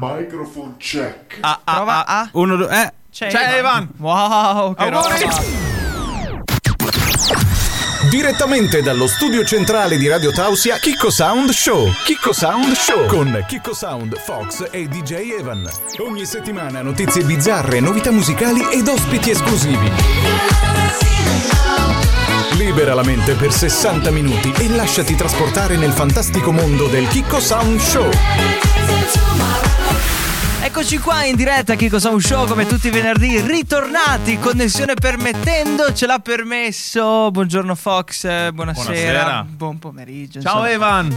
Microphone 0.00 0.76
check. 0.78 1.36
Ah, 1.42 1.60
ah, 1.62 1.74
Prova 1.74 2.06
ah. 2.06 2.28
Uno, 2.32 2.56
due, 2.56 2.68
eh. 2.70 2.92
C'è, 3.12 3.28
C'è 3.28 3.58
Evan. 3.58 3.86
Wow, 3.98 4.74
che 4.74 4.82
Auguri. 4.84 5.22
roba. 5.22 5.42
Direttamente 8.08 8.80
dallo 8.80 9.06
studio 9.06 9.44
centrale 9.44 9.98
di 9.98 10.08
Radio 10.08 10.32
Tausia, 10.32 10.78
Kiko 10.78 11.10
Sound 11.10 11.50
Show. 11.50 11.92
Kiko 12.06 12.32
Sound 12.32 12.72
Show. 12.72 13.06
Con 13.08 13.44
Kiko 13.46 13.74
Sound, 13.74 14.16
Fox 14.16 14.68
e 14.70 14.88
DJ 14.88 15.36
Evan. 15.38 15.68
Ogni 15.98 16.24
settimana 16.24 16.80
notizie 16.80 17.22
bizzarre, 17.22 17.80
novità 17.80 18.10
musicali 18.10 18.66
ed 18.72 18.88
ospiti 18.88 19.28
esclusivi. 19.28 19.92
Libera 22.56 22.94
la 22.94 23.02
mente 23.04 23.34
per 23.34 23.52
60 23.52 24.10
minuti 24.10 24.50
e 24.60 24.68
lasciati 24.70 25.14
trasportare 25.14 25.76
nel 25.76 25.92
fantastico 25.92 26.52
mondo 26.52 26.86
del 26.86 27.06
Kiko 27.06 27.38
Sound 27.38 27.78
Show. 27.80 28.08
Eccoci 30.62 30.98
qua 30.98 31.24
in 31.24 31.36
diretta, 31.36 31.74
Kiko 31.74 31.98
Sound 31.98 32.20
Show, 32.20 32.46
come 32.46 32.64
tutti 32.66 32.88
i 32.88 32.90
venerdì, 32.90 33.40
ritornati, 33.40 34.38
connessione 34.38 34.94
permettendo, 34.94 35.92
ce 35.92 36.06
l'ha 36.06 36.18
permesso. 36.20 37.30
Buongiorno 37.30 37.74
Fox, 37.74 38.24
eh, 38.24 38.50
buonasera, 38.52 38.84
Buonasera. 38.92 39.46
buon 39.48 39.78
pomeriggio. 39.78 40.40
Ciao 40.40 40.64
insomma. 40.66 40.70
Evan. 40.70 41.16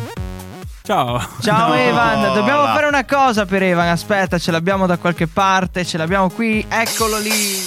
Ciao. 0.83 1.29
Ciao 1.41 1.67
No, 1.69 1.75
Evan, 1.75 2.33
dobbiamo 2.33 2.63
là. 2.63 2.73
fare 2.73 2.87
una 2.87 3.05
cosa 3.05 3.45
per 3.45 3.63
Evan, 3.63 3.87
aspetta, 3.89 4.37
ce 4.39 4.51
l'abbiamo 4.51 4.85
da 4.87 4.97
qualche 4.97 5.27
parte, 5.27 5.85
ce 5.85 5.97
l'abbiamo 5.97 6.29
qui, 6.29 6.65
eccolo 6.67 7.17
lì. 7.19 7.61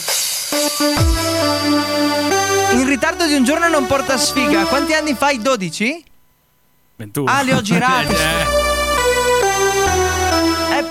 In 2.73 2.85
ritardo 2.87 3.27
di 3.27 3.35
un 3.35 3.45
giorno 3.45 3.69
non 3.69 3.87
porta 3.87 4.17
sfiga, 4.19 4.65
quanti 4.65 4.93
anni 4.93 5.15
fai? 5.15 5.41
12? 5.41 6.05
21. 6.97 7.31
Ah, 7.31 7.41
li 7.43 7.53
ho 7.53 7.61
girati. 7.61 8.15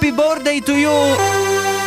Happy 0.06 0.16
birthday 0.16 0.60
to 0.62 0.72
you. 0.74 1.16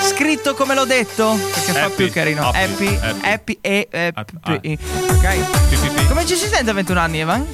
Scritto 0.01 0.55
come 0.55 0.75
l'ho 0.75 0.85
detto? 0.85 1.39
Perché 1.55 1.71
fa 1.71 1.85
Happy, 1.85 1.95
più 1.95 2.11
carino. 2.11 2.49
happy, 2.49 2.99
Happy, 2.99 2.99
happy. 3.01 3.29
happy 3.31 3.59
e 3.61 3.89
Happy. 4.13 4.79
Ok. 5.09 6.09
Come 6.09 6.27
ci 6.27 6.35
si 6.35 6.49
sente 6.49 6.69
a 6.69 6.75
21 6.75 6.99
anni, 6.99 7.21
Evan? 7.21 7.47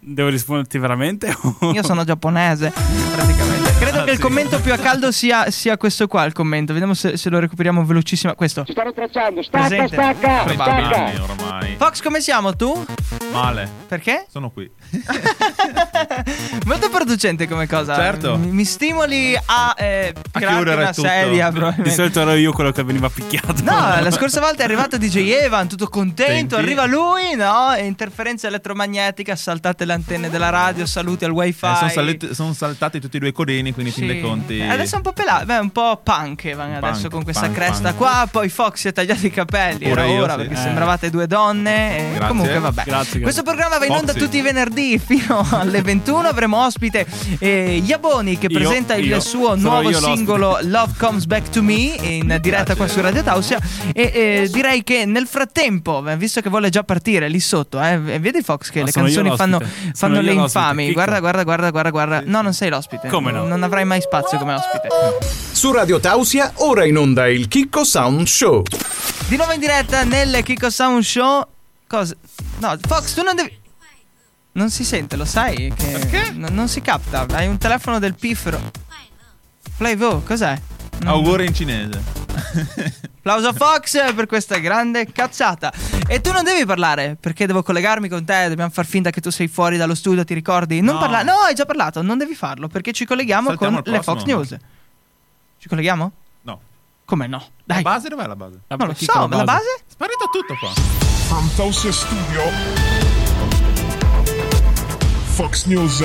Devo 0.00 0.28
risponderti 0.28 0.78
veramente? 0.78 1.34
Io 1.74 1.82
sono 1.82 2.04
giapponese, 2.04 2.72
praticamente. 3.12 3.72
Credo 3.80 3.98
Ah, 3.98 4.04
che 4.04 4.10
il 4.12 4.16
sì. 4.16 4.22
commento 4.22 4.60
più 4.60 4.72
a 4.72 4.76
caldo 4.76 5.10
sia, 5.10 5.50
sia 5.50 5.76
questo 5.76 6.06
qua, 6.06 6.24
il 6.24 6.32
commento. 6.32 6.72
Vediamo 6.72 6.94
se, 6.94 7.16
se 7.16 7.28
lo 7.28 7.40
recuperiamo 7.40 7.84
velocissimo. 7.84 8.32
Questo. 8.34 8.64
Ci 8.64 8.72
stanno 8.72 8.92
tracciando, 8.92 9.42
stacca, 9.42 9.66
Presente. 9.66 9.94
stacca, 9.94 10.48
stacca. 10.48 10.94
Anni 11.04 11.18
ormai. 11.18 11.74
Fox, 11.76 12.00
come 12.02 12.20
siamo 12.20 12.54
tu? 12.54 12.86
Male. 13.32 13.68
Perché? 13.86 14.26
Sono 14.30 14.50
qui. 14.50 14.70
Molto 16.64 16.88
producente 16.90 17.46
come 17.48 17.66
cosa. 17.66 17.94
Certo. 17.94 18.36
Mi, 18.36 18.50
mi 18.50 18.64
stimoli 18.64 19.34
a, 19.36 19.74
eh, 19.76 20.12
A 20.32 20.38
chiudere 20.38 20.74
una 20.82 20.92
tutto. 20.92 21.06
sedia, 21.08 21.48
Di 21.50 21.54
probabilmente. 21.58 21.94
solito 21.94 22.20
ero 22.20 22.34
io 22.34 22.52
quello 22.52 22.70
che 22.72 22.82
veniva 22.82 23.08
picchiato. 23.08 23.54
No, 23.62 24.00
la 24.00 24.10
scorsa 24.10 24.40
volta 24.40 24.62
è 24.62 24.64
arrivato 24.64 24.98
DJ 24.98 25.30
Evan, 25.42 25.68
tutto 25.68 25.88
contento, 25.88 26.32
Senti? 26.32 26.54
arriva 26.54 26.86
lui, 26.86 27.34
no? 27.36 27.74
Interferenza 27.78 28.46
elettromagnetica, 28.48 29.36
saltate 29.36 29.84
le 29.84 29.92
antenne 29.94 30.30
della 30.30 30.50
radio, 30.50 30.86
saluti 30.86 31.24
al 31.24 31.30
wifi. 31.30 31.64
Eh, 31.66 31.74
sono, 31.76 31.90
saliti- 31.90 32.34
sono 32.34 32.52
saltati 32.52 33.00
tutti 33.00 33.16
e 33.16 33.20
due 33.20 33.28
i 33.30 33.32
codini, 33.32 33.72
quindi 33.72 33.90
Sì. 33.92 33.98
fin 34.00 34.08
dei 34.08 34.20
conti. 34.20 34.60
Adesso 34.60 34.94
è 34.94 34.96
un 34.96 35.02
po' 35.02 35.12
pelato, 35.12 35.44
beh, 35.46 35.56
è 35.56 35.60
un 35.60 35.70
po' 35.70 36.00
punk 36.02 36.44
Evan 36.44 36.74
adesso 36.74 37.00
Punk, 37.02 37.12
con 37.12 37.22
questa 37.24 37.46
punk, 37.46 37.54
cresta 37.56 37.92
punk. 37.92 37.96
qua, 37.96 38.28
poi 38.30 38.48
Fox 38.48 38.74
si 38.78 38.88
è 38.88 38.92
tagliato 38.92 39.26
i 39.26 39.30
capelli, 39.30 39.88
Pure 39.88 39.90
era 39.90 40.04
io, 40.04 40.22
ora 40.22 40.32
sì. 40.32 40.38
perché 40.38 40.54
Eh. 40.54 40.56
sembravate 40.56 41.10
due 41.10 41.26
donne. 41.26 41.98
e 41.98 42.12
Grazie. 42.14 42.28
Comunque 42.28 42.58
vabbè. 42.58 42.82
Grazie. 42.84 43.17
Questo 43.22 43.42
programma 43.42 43.78
va 43.78 43.84
in 43.86 43.92
onda 43.92 44.12
Foxy. 44.12 44.18
tutti 44.24 44.36
i 44.38 44.40
venerdì 44.40 44.98
fino 44.98 45.46
alle 45.50 45.82
21, 45.82 46.28
avremo 46.28 46.64
ospite 46.64 47.06
eh, 47.38 47.82
Iaboni 47.84 48.38
che 48.38 48.46
Io, 48.48 48.58
presenta 48.58 48.94
il 48.94 49.06
io. 49.06 49.20
suo 49.20 49.48
Sono 49.50 49.60
nuovo 49.60 49.90
l'ospite. 49.90 50.14
singolo 50.16 50.58
Love 50.62 50.92
Comes 50.98 51.26
Back 51.26 51.48
to 51.50 51.62
Me 51.62 51.96
in 52.00 52.38
diretta 52.40 52.74
qua 52.74 52.86
su 52.88 53.00
Radio 53.00 53.22
Tausia 53.22 53.58
e 53.92 54.02
eh, 54.14 54.48
direi 54.50 54.82
che 54.84 55.04
nel 55.04 55.26
frattempo, 55.26 56.02
eh, 56.06 56.16
visto 56.16 56.40
che 56.40 56.48
vuole 56.48 56.68
già 56.70 56.82
partire 56.84 57.28
lì 57.28 57.40
sotto, 57.40 57.80
eh, 57.82 57.98
vedi 57.98 58.42
Fox 58.42 58.70
che 58.70 58.80
Ma 58.80 58.86
le 58.86 58.92
canzoni 58.92 59.36
fanno, 59.36 59.60
fanno 59.94 60.20
le 60.20 60.32
infami. 60.32 60.92
Guarda, 60.92 61.20
guarda, 61.20 61.42
guarda, 61.44 61.70
guarda, 61.70 61.90
guarda. 61.90 62.22
No, 62.24 62.42
non 62.42 62.52
sei 62.54 62.70
l'ospite. 62.70 63.08
Come 63.08 63.32
no? 63.32 63.44
Non 63.46 63.62
avrai 63.62 63.84
mai 63.84 64.00
spazio 64.00 64.38
come 64.38 64.54
ospite. 64.54 64.88
Su 65.52 65.72
Radio 65.72 65.98
Tausia, 66.00 66.52
ora 66.56 66.84
in 66.84 66.96
onda 66.96 67.26
il 67.28 67.48
Kiko 67.48 67.84
Sound 67.84 68.26
Show. 68.26 68.62
Di 69.26 69.36
nuovo 69.36 69.52
in 69.52 69.60
diretta 69.60 70.04
nel 70.04 70.42
Kiko 70.42 70.70
Sound 70.70 71.02
Show. 71.02 71.44
Cosa? 71.86 72.14
No, 72.60 72.76
Fox, 72.86 73.14
tu 73.14 73.22
non 73.22 73.34
devi. 73.36 73.56
Non 74.52 74.70
si 74.70 74.84
sente, 74.84 75.16
lo 75.16 75.24
sai? 75.24 75.72
Che 75.76 75.86
Perché? 75.92 76.30
n- 76.32 76.48
non 76.50 76.68
si 76.68 76.80
capta. 76.80 77.26
Hai 77.30 77.46
un 77.46 77.58
telefono 77.58 77.98
del 77.98 78.14
piffero. 78.14 78.60
Playvo, 79.76 80.20
cos'è? 80.26 80.60
Non- 81.00 81.12
Auguri 81.14 81.46
in 81.46 81.54
cinese. 81.54 82.02
Applauso 83.18 83.48
a 83.48 83.52
Fox 83.52 84.14
per 84.14 84.26
questa 84.26 84.58
grande 84.58 85.12
cazzata. 85.12 85.72
E 86.08 86.20
tu 86.20 86.32
non 86.32 86.42
devi 86.42 86.64
parlare, 86.64 87.16
perché 87.20 87.46
devo 87.46 87.62
collegarmi 87.62 88.08
con 88.08 88.24
te, 88.24 88.48
dobbiamo 88.48 88.70
far 88.70 88.86
finta 88.86 89.10
che 89.10 89.20
tu 89.20 89.30
sei 89.30 89.46
fuori 89.46 89.76
dallo 89.76 89.94
studio, 89.94 90.24
ti 90.24 90.34
ricordi? 90.34 90.80
Non 90.80 90.94
No. 90.94 91.00
parlare. 91.00 91.24
No, 91.24 91.34
hai 91.46 91.54
già 91.54 91.66
parlato, 91.66 92.02
non 92.02 92.18
devi 92.18 92.34
farlo, 92.34 92.66
perché 92.68 92.92
ci 92.92 93.04
colleghiamo 93.04 93.48
Saltiamo 93.50 93.82
con 93.82 93.92
le 93.92 94.02
Fox. 94.02 94.22
News. 94.24 94.56
Ci 95.58 95.68
colleghiamo? 95.68 96.12
No. 96.42 96.60
Come 97.04 97.26
no? 97.28 97.38
La 97.64 97.74
Dai. 97.74 97.82
base 97.82 98.08
dov'è 98.08 98.26
la 98.26 98.34
base? 98.36 98.60
La- 98.66 98.76
Non 98.76 98.88
lo 98.88 98.94
so, 98.94 99.28
ma 99.28 99.36
la 99.36 99.44
base? 99.44 99.82
Sparito 99.86 100.28
tutto 100.32 100.56
qua. 100.58 101.07
From 101.28 101.48
Tausia 101.56 101.92
Studio. 101.92 102.42
Fox 105.34 105.64
News. 105.66 106.02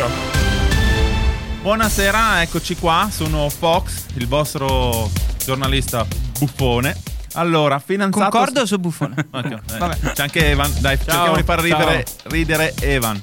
Buonasera, 1.61 2.41
eccoci 2.41 2.75
qua. 2.75 3.07
Sono 3.11 3.49
Fox, 3.49 4.05
il 4.15 4.27
vostro 4.27 5.09
giornalista 5.43 6.05
buffone. 6.37 6.95
Allora, 7.33 7.79
fidanzato. 7.79 8.29
Concordo 8.29 8.65
su 8.65 8.77
buffone. 8.77 9.15
Ok, 9.31 9.45
eh, 9.45 9.77
Vabbè. 9.77 9.97
C'è 10.13 10.21
anche 10.21 10.49
Evan. 10.51 10.71
Dai, 10.79 10.97
cerchiamo 10.97 11.35
di 11.35 11.43
far 11.43 11.59
ridere, 11.61 12.05
ridere 12.23 12.73
Evan. 12.81 13.19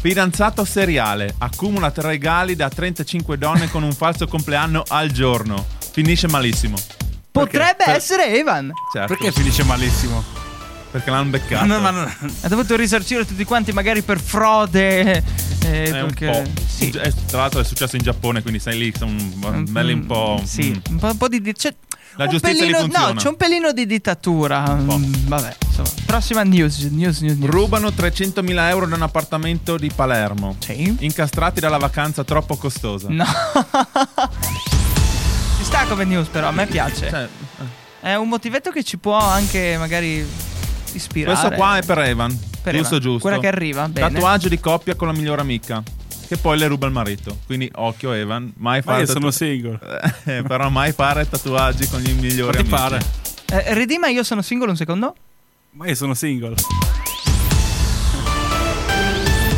Fidanzato 0.00 0.64
seriale, 0.64 1.34
accumula 1.38 1.90
tre 1.90 2.08
regali 2.08 2.54
da 2.56 2.68
35 2.68 3.38
donne 3.38 3.68
con 3.70 3.82
un 3.82 3.92
falso 3.92 4.26
compleanno 4.26 4.82
al 4.88 5.10
giorno. 5.10 5.64
Finisce 5.92 6.28
malissimo. 6.28 6.76
Potrebbe 7.30 7.84
Per- 7.84 7.94
essere 7.94 8.34
Evan. 8.38 8.72
Certo, 8.92 9.14
Perché 9.14 9.32
finisce 9.32 9.62
malissimo? 9.64 10.24
Perché 10.90 11.10
l'hanno 11.10 11.30
beccato. 11.30 11.64
No, 11.66 11.78
ma 11.80 11.90
non- 11.90 12.14
Ha 12.42 12.48
dovuto 12.48 12.76
risarcire 12.76 13.24
tutti 13.26 13.44
quanti, 13.44 13.72
magari 13.72 14.02
per 14.02 14.20
frode. 14.20 15.22
eh, 15.64 16.00
un 16.02 16.12
perché-. 16.14 16.50
Sì. 16.66 16.90
Eh, 16.90 17.12
Tra 17.26 17.38
l'altro 17.40 17.60
è 17.60 17.64
successo 17.64 17.96
in 17.96 18.02
Giappone, 18.02 18.40
quindi 18.42 18.58
sai 18.60 18.78
lì 18.78 18.92
sono 18.96 19.10
Mm, 19.12 19.64
belli 19.72 19.92
un 19.92 20.06
po'. 20.06 20.40
Sì, 20.44 20.70
mm. 20.70 20.92
un 20.92 20.98
po', 20.98 21.06
un 21.08 21.16
po' 21.16 21.28
di. 21.28 21.40
C'è 21.52 21.74
La 22.16 22.24
un 22.24 22.30
giustizia 22.30 22.66
pelino-. 22.66 22.86
No, 22.86 23.14
c'è 23.14 23.28
un 23.28 23.36
pelino 23.36 23.72
di 23.72 23.86
dittatura. 23.86 24.74
Mm, 24.74 24.88
vabbè, 25.26 25.56
insomma. 25.66 25.88
Prossima 26.06 26.42
news. 26.42 26.78
News, 26.90 27.20
news, 27.20 27.38
news. 27.38 27.50
Rubano 27.50 27.88
300.000 27.90 28.68
euro 28.68 28.86
da 28.86 28.94
un 28.96 29.02
appartamento 29.02 29.76
di 29.76 29.90
Palermo. 29.94 30.56
Sì. 30.60 30.96
Incastrati 31.00 31.60
dalla 31.60 31.78
vacanza 31.78 32.24
troppo 32.24 32.56
costosa. 32.56 33.08
No. 33.10 33.24
Ci 35.58 35.64
sta 35.64 35.84
come 35.86 36.04
news, 36.04 36.28
però 36.28 36.48
a 36.48 36.52
me 36.52 36.66
piace. 36.66 37.08
Cioè, 37.08 37.28
È 38.00 38.14
un 38.14 38.28
motivetto 38.28 38.70
che 38.70 38.82
ci 38.84 38.98
può 38.98 39.16
anche 39.18 39.76
magari 39.78 40.24
ispirare. 40.96 41.36
questo 41.36 41.54
qua 41.56 41.78
è 41.78 41.82
per 41.84 41.98
Evan. 42.00 42.38
Per 42.62 42.74
giusto, 42.74 42.96
Evan. 42.96 43.00
giusto. 43.00 43.20
Quella 43.28 43.38
che 43.38 43.46
arriva, 43.48 43.88
bene. 43.88 44.12
Tatuaggio 44.12 44.48
di 44.48 44.58
coppia 44.60 44.94
con 44.94 45.06
la 45.08 45.12
migliore 45.14 45.40
amica. 45.40 45.82
Che 46.26 46.36
poi 46.38 46.58
le 46.58 46.66
ruba 46.66 46.86
il 46.86 46.92
marito. 46.92 47.38
Quindi 47.46 47.70
occhio, 47.76 48.12
Evan. 48.12 48.52
Mai 48.56 48.78
Ma 48.78 48.82
fare. 48.82 49.00
io 49.02 49.06
sono 49.06 49.30
tatu- 49.30 49.36
single. 49.36 49.78
Eh, 50.24 50.42
però 50.42 50.68
mai 50.70 50.90
fare 50.92 51.28
tatuaggi 51.28 51.88
con 51.88 52.04
i 52.04 52.12
migliori 52.14 52.56
amici. 52.58 52.70
pare? 52.74 53.00
Eh, 53.48 53.74
Redima, 53.74 54.08
io 54.08 54.24
sono 54.24 54.42
single 54.42 54.70
un 54.70 54.76
secondo. 54.76 55.14
Ma 55.72 55.86
io 55.86 55.94
sono 55.94 56.14
single. 56.14 56.54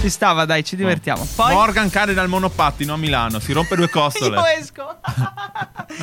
Ci 0.00 0.10
stava, 0.10 0.44
dai, 0.44 0.62
ci 0.65 0.77
divertiamo. 0.77 1.27
Poi. 1.34 1.53
Morgan 1.54 1.91
cade 1.91 2.15
dal 2.15 2.28
monopattino 2.28 2.93
a 2.93 2.97
Milano. 2.97 3.41
Si 3.41 3.53
rompe 3.53 3.75
due 3.75 3.88
costole. 3.91 4.37
Io 4.37 4.44
esco. 4.60 4.97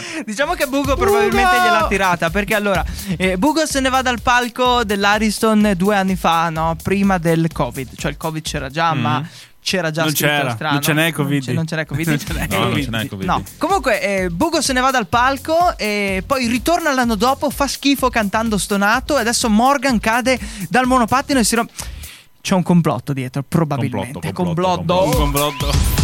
diciamo 0.25 0.53
che 0.53 0.65
Bugo 0.67 0.95
probabilmente 0.95 1.55
gliel'ha 1.61 1.87
tirata. 1.87 2.29
Perché 2.29 2.55
allora, 2.55 2.83
eh, 3.17 3.37
Bugo 3.37 3.65
se 3.65 3.79
ne 3.79 3.89
va 3.89 4.01
dal 4.01 4.21
palco 4.21 4.83
dell'Ariston 4.83 5.73
due 5.75 5.95
anni 5.95 6.15
fa, 6.15 6.49
no? 6.49 6.75
Prima 6.81 7.17
del 7.17 7.47
Covid. 7.51 7.89
Cioè 7.97 8.11
il 8.11 8.17
Covid 8.17 8.43
c'era 8.43 8.69
già, 8.69 8.93
Mm. 8.93 8.99
ma 9.01 9.27
c'era 9.61 9.89
già 9.89 10.03
Non 10.03 10.11
scritto 10.11 10.27
c'era, 10.29 10.51
strano. 10.51 10.73
non 10.73 10.81
ce 10.83 10.93
n'è 10.93 11.11
Covid. 11.11 11.31
Non, 11.31 11.41
c'è- 11.41 11.53
non 11.53 11.65
ce 11.67 11.75
n'è 11.75 11.85
Covid. 11.85 12.07
Non 12.07 12.19
ce 12.19 12.33
n'è 12.33 12.47
No, 12.51 12.57
non 12.59 12.69
Covid. 12.69 12.83
ce 12.83 12.89
n'è 12.91 13.07
Covid. 13.07 13.25
No, 13.27 13.43
comunque 13.57 14.01
eh, 14.01 14.29
Bugo 14.29 14.61
se 14.61 14.73
ne 14.73 14.79
va 14.81 14.91
dal 14.91 15.07
palco 15.07 15.75
e 15.77 16.23
poi 16.25 16.47
ritorna 16.47 16.93
l'anno 16.93 17.15
dopo, 17.15 17.49
fa 17.49 17.67
schifo 17.67 18.09
cantando 18.09 18.57
stonato 18.59 19.17
e 19.17 19.21
adesso 19.21 19.49
Morgan 19.49 19.99
cade 19.99 20.39
dal 20.69 20.85
monopattino 20.85 21.39
e 21.39 21.43
si 21.43 21.55
rompe. 21.55 21.73
C'è 22.41 22.53
un 22.53 22.61
complotto 22.61 23.11
dietro, 23.11 23.43
probabilmente. 23.47 24.31
Complotto, 24.31 24.83
complotto, 24.83 25.05
Un 25.07 25.13
complotto. 25.13 25.94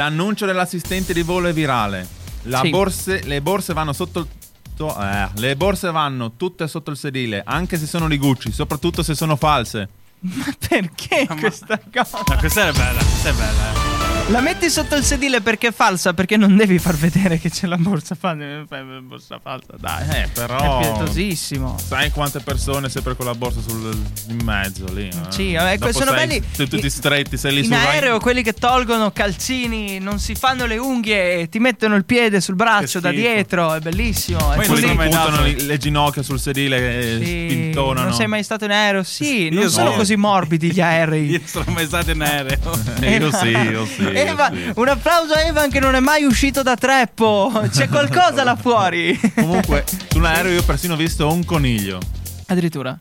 L'annuncio 0.00 0.46
dell'assistente 0.46 1.12
di 1.12 1.20
volo 1.20 1.48
è 1.48 1.52
virale. 1.52 2.08
La 2.44 2.60
Sì. 2.62 2.70
borse- 2.70 3.22
le 3.24 3.42
borse 3.42 3.74
vanno 3.74 3.92
sotto. 3.92 4.26
to- 4.74 4.98
eh, 4.98 5.28
le 5.34 5.56
borse 5.56 5.90
vanno 5.90 6.32
tutte 6.38 6.66
sotto 6.66 6.90
il 6.90 6.96
sedile, 6.96 7.42
anche 7.44 7.76
se 7.76 7.86
sono 7.86 8.08
di 8.08 8.16
Gucci, 8.16 8.50
soprattutto 8.50 9.02
se 9.02 9.14
sono 9.14 9.36
false. 9.36 9.88
Ma 10.24 10.46
perché 10.68 11.26
Ma- 11.28 11.36
questa 11.36 11.78
cosa? 11.92 12.22
Ma 12.26 12.36
questa 12.38 12.68
è 12.68 12.72
bella, 12.72 12.98
questa 12.98 13.28
è 13.28 13.32
bella. 13.34 13.72
eh. 13.74 13.89
La 14.30 14.40
metti 14.40 14.70
sotto 14.70 14.94
il 14.94 15.02
sedile 15.02 15.40
perché 15.40 15.68
è 15.68 15.72
falsa, 15.72 16.14
perché 16.14 16.36
non 16.36 16.56
devi 16.56 16.78
far 16.78 16.94
vedere 16.94 17.40
che 17.40 17.50
c'è 17.50 17.66
la 17.66 17.76
borsa 17.76 18.14
falsa. 18.14 18.64
Borsa 19.02 19.40
falsa, 19.42 19.72
dai. 19.76 20.22
Eh, 20.22 20.28
però. 20.32 20.78
È 20.78 20.82
pietosissimo. 20.92 21.76
Sai 21.84 22.10
quante 22.12 22.38
persone 22.38 22.88
sempre 22.88 23.16
con 23.16 23.26
la 23.26 23.34
borsa 23.34 23.58
sul, 23.66 23.92
in 24.28 24.38
mezzo 24.44 24.84
lì? 24.92 25.08
Eh? 25.08 25.12
Sì, 25.30 25.54
vabbè, 25.54 25.78
Dopo 25.78 25.92
sono 25.92 26.12
sei- 26.12 26.26
belli. 26.28 26.42
sei 26.52 26.68
tutti 26.68 26.88
stretti, 26.88 27.36
sei 27.36 27.54
lì 27.54 27.64
in 27.64 27.74
aereo, 27.74 28.20
quelli 28.20 28.44
che 28.44 28.52
tolgono 28.52 29.10
calzini, 29.10 29.98
non 29.98 30.20
si 30.20 30.36
fanno 30.36 30.64
le 30.64 30.78
unghie, 30.78 31.40
e 31.40 31.48
ti 31.48 31.58
mettono 31.58 31.96
il 31.96 32.04
piede 32.04 32.40
sul 32.40 32.54
braccio 32.54 33.00
da 33.00 33.10
dietro, 33.10 33.74
è 33.74 33.80
bellissimo. 33.80 34.52
È 34.52 34.56
Poi 34.56 34.66
Quelli 34.68 34.86
che 34.86 34.94
non 34.94 35.08
nato. 35.08 35.42
le, 35.42 35.60
le 35.60 35.78
ginocchia 35.78 36.22
sul 36.22 36.38
sedile 36.38 36.98
e 37.18 37.24
Sì, 37.24 37.46
spintonano. 37.50 38.02
Non 38.06 38.12
sei 38.16 38.28
mai 38.28 38.44
stato 38.44 38.64
in 38.64 38.70
aereo? 38.70 39.02
Sì, 39.02 39.48
non 39.50 39.62
Io 39.64 39.68
sono 39.68 39.90
no. 39.90 39.96
così 39.96 40.14
morbidi 40.14 40.70
gli 40.72 40.80
aerei. 40.80 41.26
Io 41.30 41.40
sono 41.46 41.64
mai 41.72 41.86
stato 41.86 42.12
in 42.12 42.22
aereo. 42.22 42.58
Eh, 43.00 43.16
io 43.16 43.32
sì, 43.32 43.48
io 43.48 43.86
sì. 43.86 44.04
Io 44.22 44.32
Evan, 44.32 44.54
sì. 44.54 44.72
un 44.74 44.88
applauso 44.88 45.34
a 45.34 45.42
Evan 45.42 45.70
che 45.70 45.80
non 45.80 45.94
è 45.94 46.00
mai 46.00 46.24
uscito 46.24 46.62
da 46.62 46.76
Treppo. 46.76 47.62
C'è 47.70 47.88
qualcosa 47.88 48.44
là 48.44 48.56
fuori. 48.56 49.18
Comunque, 49.34 49.84
sull'aereo 50.10 50.52
io 50.52 50.60
ho 50.60 50.64
persino 50.64 50.96
visto 50.96 51.30
un 51.30 51.44
coniglio. 51.44 51.98
Addirittura. 52.46 52.98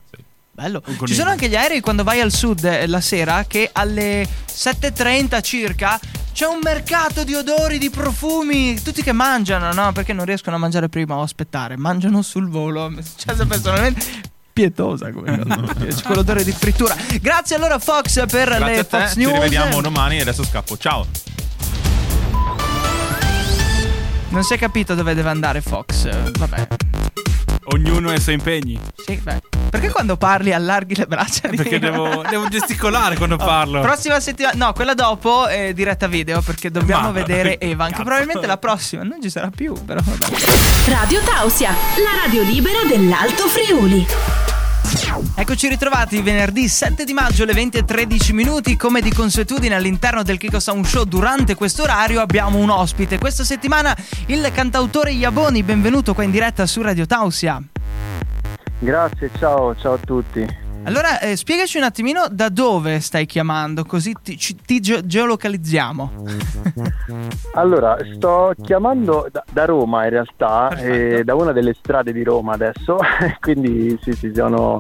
Bello. 0.51 0.81
Un 0.85 1.07
Ci 1.07 1.13
sono 1.13 1.29
anche 1.29 1.47
gli 1.47 1.55
aerei 1.55 1.79
quando 1.79 2.03
vai 2.03 2.19
al 2.19 2.33
sud 2.33 2.65
eh, 2.65 2.85
la 2.85 2.99
sera 2.99 3.45
che 3.47 3.69
alle 3.71 4.27
7.30 4.45 5.41
circa 5.41 5.97
c'è 6.33 6.45
un 6.45 6.59
mercato 6.61 7.23
di 7.23 7.33
odori, 7.33 7.77
di 7.77 7.89
profumi, 7.89 8.81
tutti 8.81 9.01
che 9.01 9.13
mangiano, 9.13 9.71
no? 9.71 9.93
Perché 9.93 10.11
non 10.11 10.25
riescono 10.25 10.57
a 10.57 10.59
mangiare 10.59 10.89
prima 10.89 11.15
o 11.15 11.21
aspettare, 11.21 11.77
mangiano 11.77 12.21
sul 12.21 12.49
volo. 12.49 12.87
Mi 12.91 12.97
è 12.97 13.01
successo 13.01 13.45
personalmente 13.45 14.37
pietosa 14.51 15.11
come 15.11 15.39
cosa. 15.39 15.55
Mi 15.61 15.85
piace 15.85 16.03
quell'odore 16.03 16.43
di 16.43 16.51
frittura. 16.51 16.95
Grazie 17.21 17.55
allora 17.55 17.79
Fox 17.79 18.25
per 18.27 18.47
Grazie 18.47 18.65
le 18.65 18.79
a 18.79 18.83
te, 18.83 18.97
Fox 18.97 19.11
ci 19.13 19.19
News. 19.19 19.33
rivediamo 19.33 19.81
domani 19.81 20.17
e 20.17 20.21
adesso 20.21 20.43
scappo. 20.43 20.77
Ciao. 20.77 21.05
Non 24.29 24.43
si 24.43 24.53
è 24.53 24.57
capito 24.57 24.93
dove 24.93 25.13
deve 25.15 25.29
andare 25.29 25.61
Fox. 25.61 26.07
Vabbè. 26.37 26.67
Ognuno 27.71 28.09
ha 28.09 28.13
i 28.13 28.21
suoi 28.21 28.35
impegni. 28.35 28.79
Sì, 29.05 29.15
beh. 29.15 29.41
Perché 29.69 29.88
quando 29.99 30.15
parli 30.15 30.53
allarghi 30.53 30.95
le 30.95 31.07
braccia? 31.07 31.49
Perché 31.49 31.77
devo, 31.77 32.23
devo 32.29 32.47
gesticolare 32.49 33.17
quando 33.17 33.35
parlo. 33.35 33.81
Prossima 33.81 34.21
settimana, 34.21 34.67
no, 34.67 34.73
quella 34.73 34.93
dopo 34.93 35.47
è 35.47 35.73
diretta 35.73 36.07
video 36.07 36.41
perché 36.41 36.71
dobbiamo 36.71 37.07
Ma- 37.07 37.11
vedere 37.11 37.59
Evan. 37.59 37.87
Che 37.87 37.93
cazzo. 37.95 38.05
probabilmente 38.05 38.47
la 38.47 38.57
prossima 38.57 39.03
non 39.03 39.21
ci 39.21 39.29
sarà 39.29 39.49
più, 39.49 39.73
però 39.85 39.99
vabbè. 40.01 40.25
Radio 40.87 41.19
Tausia, 41.21 41.71
la 41.71 42.23
radio 42.23 42.43
libera 42.43 42.77
dell'Alto 42.87 43.47
Friuli. 43.49 44.07
Eccoci 45.35 45.67
ritrovati 45.67 46.21
venerdì 46.21 46.69
7 46.69 47.03
di 47.03 47.11
maggio 47.11 47.43
alle 47.43 47.53
20 47.53 47.79
e 47.79 47.83
13 47.83 48.31
minuti. 48.31 48.77
Come 48.77 49.01
di 49.01 49.11
consuetudine 49.11 49.75
all'interno 49.75 50.23
del 50.23 50.37
Kiko 50.37 50.61
Sound 50.61 50.85
Show 50.85 51.03
durante 51.03 51.55
questo 51.55 51.83
orario 51.83 52.21
abbiamo 52.21 52.57
un 52.57 52.69
ospite. 52.69 53.17
Questa 53.17 53.43
settimana 53.43 53.93
il 54.27 54.49
cantautore 54.53 55.11
Iaboni, 55.11 55.61
benvenuto 55.63 56.13
qua 56.13 56.23
in 56.23 56.31
diretta 56.31 56.65
su 56.65 56.81
Radio 56.81 57.05
Tausia. 57.05 57.61
Grazie, 58.79 59.29
ciao, 59.37 59.75
ciao 59.75 59.93
a 59.93 59.97
tutti. 59.97 60.67
Allora, 60.83 61.19
eh, 61.19 61.35
spiegaci 61.35 61.77
un 61.77 61.83
attimino 61.83 62.27
da 62.31 62.47
dove 62.47 63.01
stai 63.01 63.25
chiamando, 63.25 63.83
così 63.83 64.15
ti, 64.23 64.37
ci- 64.37 64.55
ti 64.55 64.79
ge- 64.79 65.05
geolocalizziamo. 65.05 66.11
Allora, 67.55 67.97
sto 68.15 68.53
chiamando 68.61 69.27
da, 69.29 69.43
da 69.51 69.65
Roma 69.65 70.05
in 70.05 70.09
realtà, 70.11 70.69
eh, 70.77 71.23
da 71.25 71.35
una 71.35 71.51
delle 71.51 71.73
strade 71.77 72.13
di 72.13 72.23
Roma 72.23 72.53
adesso, 72.53 72.97
quindi 73.41 73.99
sì, 74.01 74.13
sì, 74.13 74.31
sono 74.33 74.79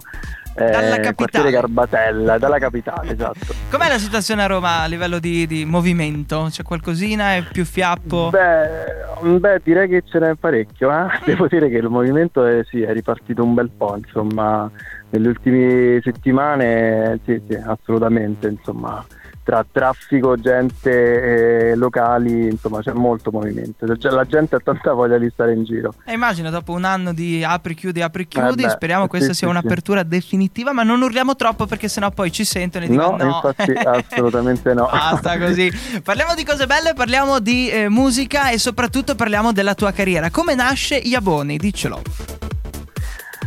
Dalla 0.65 0.99
quartiere 0.99 1.01
capitale. 1.01 1.51
Garbatella, 1.51 2.37
dalla 2.37 2.59
capitale, 2.59 3.13
esatto. 3.13 3.53
Com'è 3.69 3.87
la 3.87 3.97
situazione 3.97 4.43
a 4.43 4.47
Roma 4.47 4.81
a 4.81 4.85
livello 4.85 5.19
di, 5.19 5.47
di 5.47 5.65
movimento? 5.65 6.47
C'è 6.49 6.63
qualcosina? 6.63 7.35
È 7.35 7.43
più 7.51 7.65
fiappo? 7.65 8.29
Beh, 8.29 9.39
beh, 9.39 9.61
direi 9.63 9.87
che 9.87 10.03
ce 10.05 10.19
n'è 10.19 10.35
parecchio, 10.35 10.91
eh? 10.91 11.07
devo 11.25 11.47
dire 11.47 11.69
che 11.69 11.77
il 11.77 11.89
movimento 11.89 12.45
è, 12.45 12.63
sì, 12.65 12.81
è 12.81 12.91
ripartito 12.93 13.43
un 13.43 13.53
bel 13.53 13.69
po', 13.69 13.95
insomma, 13.95 14.69
nelle 15.09 15.27
ultime 15.27 15.99
settimane, 16.03 17.19
sì, 17.25 17.41
sì, 17.47 17.55
assolutamente, 17.55 18.47
insomma, 18.47 19.05
tra 19.49 19.65
traffico, 19.69 20.35
gente, 20.39 21.71
eh, 21.71 21.75
locali, 21.75 22.49
insomma, 22.49 22.81
c'è 22.81 22.91
molto 22.93 23.31
movimento, 23.31 23.97
Cioè, 23.97 24.11
la 24.11 24.25
gente 24.25 24.55
ha 24.55 24.59
tanta 24.59 24.93
voglia 24.93 25.17
di 25.17 25.27
stare 25.33 25.53
in 25.53 25.63
giro. 25.63 25.95
E 26.05 26.13
immagino 26.13 26.51
dopo 26.51 26.71
un 26.73 26.83
anno 26.83 27.13
di 27.13 27.43
apri, 27.43 27.73
chiudi, 27.73 28.03
apri, 28.03 28.27
chiudi, 28.27 28.61
Eh 28.61 28.67
beh, 28.67 28.69
speriamo 28.69 29.03
sì, 29.03 29.09
questa 29.09 29.31
sì, 29.31 29.39
sia 29.39 29.47
sì. 29.47 29.53
un'apertura 29.53 30.03
definitiva, 30.03 30.71
ma 30.71 30.83
non 30.83 31.01
urliamo 31.01 31.35
troppo 31.35 31.65
perché 31.65 31.87
sennò 31.87 32.11
poi 32.11 32.31
ci 32.31 32.45
sentono 32.45 32.85
e 32.85 32.89
dicono 32.89 33.17
No, 33.17 33.23
no. 33.23 33.41
infatti 33.43 33.71
assolutamente 34.13 34.71
no. 34.75 34.87
Basta 34.91 35.39
così. 35.39 35.71
Parliamo 36.03 36.35
di 36.35 36.45
cose 36.45 36.67
belle, 36.67 36.93
parliamo 36.93 37.39
di 37.39 37.69
eh, 37.69 37.89
musica 37.89 38.51
e 38.51 38.59
soprattutto 38.59 39.15
parliamo 39.15 39.51
della 39.51 39.73
tua 39.73 39.91
carriera. 39.91 40.29
Come 40.29 40.53
nasce 40.53 40.95
Iaboni? 40.95 41.57
Diccelo. 41.57 42.48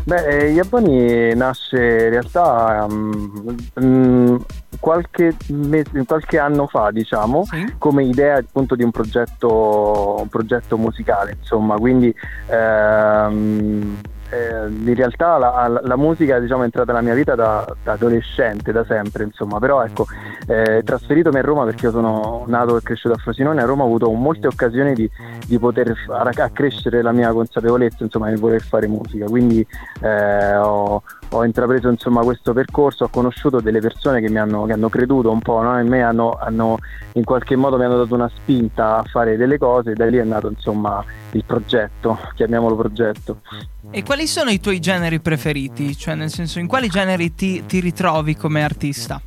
Beh, 0.04 0.26
eh, 0.26 0.50
Iaboni 0.50 1.32
nasce 1.34 1.76
in 1.76 2.10
realtà 2.10 2.87
mm, 2.90 4.37
qualche, 4.81 5.37
mese- 5.49 6.04
qualche 6.04 6.38
anno 6.38 6.66
fa, 6.66 6.90
diciamo, 6.90 7.44
Sì. 7.44 7.75
come 7.78 8.02
idea 8.04 8.37
appunto 8.38 8.75
di 8.75 8.82
un 8.82 8.90
progetto, 8.90 10.16
un 10.20 10.28
progetto 10.28 10.76
musicale, 10.76 11.37
insomma, 11.38 11.76
quindi 11.76 12.12
ehm, 12.49 14.00
eh, 14.32 14.67
in 14.67 14.94
realtà 14.94 15.37
la, 15.37 15.81
la- 15.82 15.96
musica 15.96 16.38
diciamo, 16.38 16.62
è 16.62 16.64
entrata 16.64 16.93
nella 16.93 17.05
mia 17.05 17.14
vita 17.14 17.34
da, 17.34 17.67
da 17.82 17.93
adolescente, 17.93 18.73
da 18.73 18.84
sempre, 18.84 19.25
insomma, 19.25 19.58
però 19.58 19.84
ecco, 19.84 20.06
eh, 20.46 20.82
trasferitomi 20.82 21.38
a 21.38 21.43
Roma 21.43 21.64
perché 21.64 21.87
io 21.87 21.93
sono 21.93 22.44
nato 22.46 22.79
e 22.79 22.82
cresciuto 22.82 23.14
a 23.14 23.19
Frosinone, 23.19 23.61
a 23.61 23.67
Roma 23.67 23.82
ho 23.82 23.87
avuto 23.87 24.11
molte 24.11 24.46
occasioni 24.46 24.94
di, 24.94 25.08
di 25.46 25.58
poter 25.58 25.94
accrescere 26.08 27.02
la 27.02 27.12
mia 27.12 27.31
consapevolezza 27.32 28.05
insomma, 28.05 28.29
nel 28.29 28.38
voler 28.38 28.62
fare 28.62 28.87
musica, 28.87 29.26
quindi 29.26 29.67
eh, 30.00 30.56
ho, 30.56 31.02
ho 31.32 31.44
intrapreso 31.44 31.88
insomma, 31.88 32.23
questo 32.23 32.52
percorso, 32.52 33.05
ho 33.05 33.08
conosciuto 33.08 33.61
delle 33.61 33.81
persone 33.81 34.20
che 34.20 34.29
mi 34.29 34.38
hanno, 34.38 34.64
che 34.64 34.73
hanno 34.73 34.88
creduto 34.88 35.31
un 35.31 35.40
po' 35.40 35.61
no? 35.62 35.79
in 35.81 35.88
me, 35.88 36.02
hanno, 36.02 36.38
hanno 36.40 36.79
in 37.14 37.25
qualche 37.25 37.56
modo 37.56 37.76
mi 37.76 37.84
hanno 37.84 37.96
dato 37.96 38.14
una 38.14 38.31
spinta 38.34 38.99
a 38.99 39.02
fare 39.05 39.37
delle 39.37 39.58
cose 39.58 39.93
e 39.93 39.94
da 39.94 40.06
lì 40.06 40.19
è 40.19 40.25
nato 40.25 40.49
insomma 40.49 41.05
il 41.32 41.44
progetto, 41.44 42.19
chiamiamolo 42.34 42.76
progetto. 42.76 43.40
E 43.90 44.02
quali 44.02 44.26
sono 44.26 44.50
i 44.50 44.61
tuoi 44.61 44.81
generi 44.81 45.20
preferiti? 45.20 45.96
Cioè, 45.96 46.14
nel 46.14 46.31
senso, 46.31 46.58
in 46.58 46.67
quali 46.67 46.88
generi 46.88 47.35
ti, 47.35 47.64
ti 47.67 47.81
ritrovi 47.81 48.37
come 48.37 48.62
artista? 48.62 49.20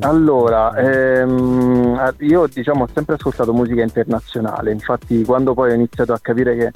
Allora, 0.00 0.74
ehm, 0.74 2.14
io 2.20 2.46
diciamo 2.46 2.84
ho 2.84 2.88
sempre 2.92 3.14
ascoltato 3.14 3.52
musica 3.52 3.82
internazionale, 3.82 4.72
infatti 4.72 5.22
quando 5.22 5.54
poi 5.54 5.70
ho 5.70 5.74
iniziato 5.74 6.12
a 6.12 6.18
capire 6.20 6.56
che, 6.56 6.72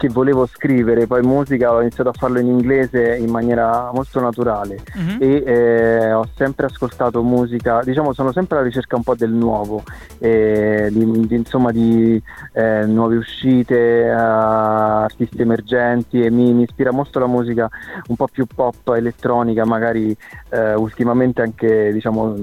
che 0.00 0.08
volevo 0.08 0.46
scrivere 0.46 1.06
poi 1.06 1.20
musica 1.20 1.74
ho 1.74 1.82
iniziato 1.82 2.08
a 2.08 2.14
farlo 2.14 2.38
in 2.38 2.46
inglese 2.46 3.16
in 3.18 3.28
maniera 3.30 3.90
molto 3.92 4.18
naturale 4.18 4.78
Mhm. 4.96 5.16
e 5.20 5.42
eh, 5.44 6.12
ho 6.14 6.26
sempre 6.36 6.64
ascoltato 6.64 7.22
musica, 7.22 7.82
diciamo 7.84 8.14
sono 8.14 8.32
sempre 8.32 8.56
alla 8.56 8.64
ricerca 8.64 8.96
un 8.96 9.02
po' 9.02 9.14
del 9.14 9.30
nuovo, 9.30 9.82
eh, 10.18 10.88
di, 10.90 11.26
di- 11.26 11.34
insomma 11.34 11.70
di 11.70 12.20
eh, 12.54 12.84
nuove 12.86 13.16
uscite, 13.18 13.76
eh, 14.04 14.08
artisti 14.08 15.42
emergenti 15.42 16.22
e 16.22 16.30
mi, 16.30 16.54
mi 16.54 16.62
ispira 16.62 16.92
molto 16.92 17.18
la 17.18 17.26
musica 17.26 17.68
un 18.08 18.16
po' 18.16 18.26
più 18.26 18.46
pop, 18.46 18.94
elettronica, 18.96 19.66
magari 19.66 20.16
eh, 20.48 20.74
ultimamente 20.76 21.42
anche 21.42 21.92
diciamo 21.92 22.34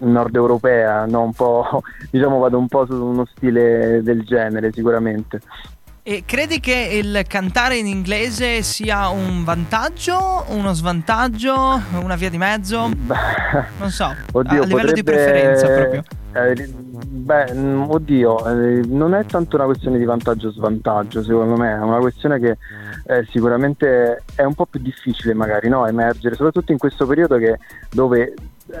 nord 0.00 0.34
europea, 0.34 1.06
no? 1.06 1.22
un 1.22 1.32
po', 1.32 1.80
diciamo 2.10 2.40
vado 2.40 2.58
un 2.58 2.66
po' 2.66 2.86
su 2.86 2.94
uno 3.04 3.24
stile 3.26 4.00
del 4.02 4.24
genere 4.24 4.72
sicuramente. 4.72 5.40
E 6.06 6.24
credi 6.26 6.60
che 6.60 7.00
il 7.02 7.24
cantare 7.26 7.78
in 7.78 7.86
inglese 7.86 8.60
sia 8.60 9.08
un 9.08 9.42
vantaggio, 9.42 10.44
uno 10.48 10.74
svantaggio, 10.74 11.80
una 11.98 12.14
via 12.14 12.28
di 12.28 12.36
mezzo? 12.36 12.90
Non 13.78 13.88
so, 13.88 14.14
Oddio, 14.32 14.64
a 14.64 14.66
livello 14.66 14.92
di 14.92 15.02
potrebbe- 15.02 15.02
preferenza 15.02 15.66
proprio. 15.66 16.02
eh, 16.34 16.68
beh, 16.68 17.54
mm, 17.54 17.82
oddio, 17.88 18.46
eh, 18.50 18.82
non 18.86 19.14
è 19.14 19.24
tanto 19.24 19.56
una 19.56 19.64
questione 19.64 19.96
di 19.96 20.04
vantaggio 20.04 20.48
o 20.48 20.52
svantaggio, 20.52 21.22
secondo 21.22 21.56
me, 21.56 21.70
è 21.72 21.78
una 21.78 22.00
questione 22.00 22.38
che 22.38 22.58
eh, 23.06 23.26
sicuramente 23.30 24.24
è 24.34 24.42
un 24.42 24.52
po' 24.52 24.66
più 24.66 24.80
difficile 24.80 25.32
magari 25.32 25.70
no, 25.70 25.86
emergere, 25.86 26.34
soprattutto 26.34 26.70
in 26.70 26.76
questo 26.78 27.06
periodo 27.06 27.38
che, 27.38 27.58
dove 27.90 28.34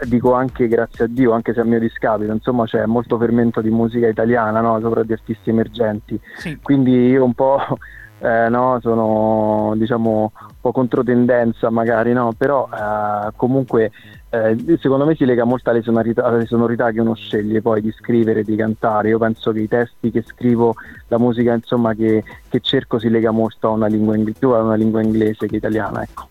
dico 0.04 0.32
anche 0.34 0.68
grazie 0.68 1.04
a 1.04 1.08
Dio, 1.08 1.32
anche 1.32 1.52
se 1.52 1.60
a 1.60 1.64
mio 1.64 1.78
discapito, 1.78 2.32
insomma 2.32 2.64
c'è 2.64 2.84
molto 2.86 3.18
fermento 3.18 3.60
di 3.60 3.70
musica 3.70 4.08
italiana, 4.08 4.60
no, 4.60 4.78
sopra 4.80 5.02
di 5.02 5.12
artisti 5.12 5.50
emergenti. 5.50 6.20
Sì. 6.36 6.58
quindi 6.62 7.08
io 7.08 7.24
un 7.24 7.34
po' 7.34 7.58
eh, 8.20 8.48
no, 8.48 8.78
sono 8.80 9.74
diciamo 9.76 10.32
un 10.40 10.54
po' 10.60 10.72
controtendenza 10.72 11.68
magari 11.70 12.12
no 12.12 12.32
però 12.36 12.68
eh, 12.72 13.32
comunque 13.36 13.90
eh, 14.30 14.78
secondo 14.80 15.04
me 15.04 15.14
si 15.14 15.24
lega 15.24 15.44
molto 15.44 15.70
alle 15.70 15.82
sonorità, 15.82 16.24
alle 16.24 16.46
sonorità 16.46 16.90
che 16.90 17.00
uno 17.00 17.14
sceglie 17.14 17.60
poi 17.60 17.80
di 17.80 17.92
scrivere 17.92 18.42
di 18.42 18.56
cantare 18.56 19.08
io 19.08 19.18
penso 19.18 19.52
che 19.52 19.60
i 19.60 19.68
testi 19.68 20.10
che 20.10 20.22
scrivo 20.22 20.74
la 21.08 21.18
musica 21.18 21.52
insomma 21.52 21.94
che, 21.94 22.24
che 22.48 22.60
cerco 22.60 22.98
si 22.98 23.08
lega 23.10 23.30
molto 23.30 23.68
a 23.68 23.70
una 23.72 23.86
lingua 23.86 24.16
ing- 24.16 24.36
più 24.36 24.50
a 24.50 24.62
una 24.62 24.74
lingua 24.74 25.02
inglese 25.02 25.46
che 25.46 25.56
italiana 25.56 26.02
ecco 26.02 26.28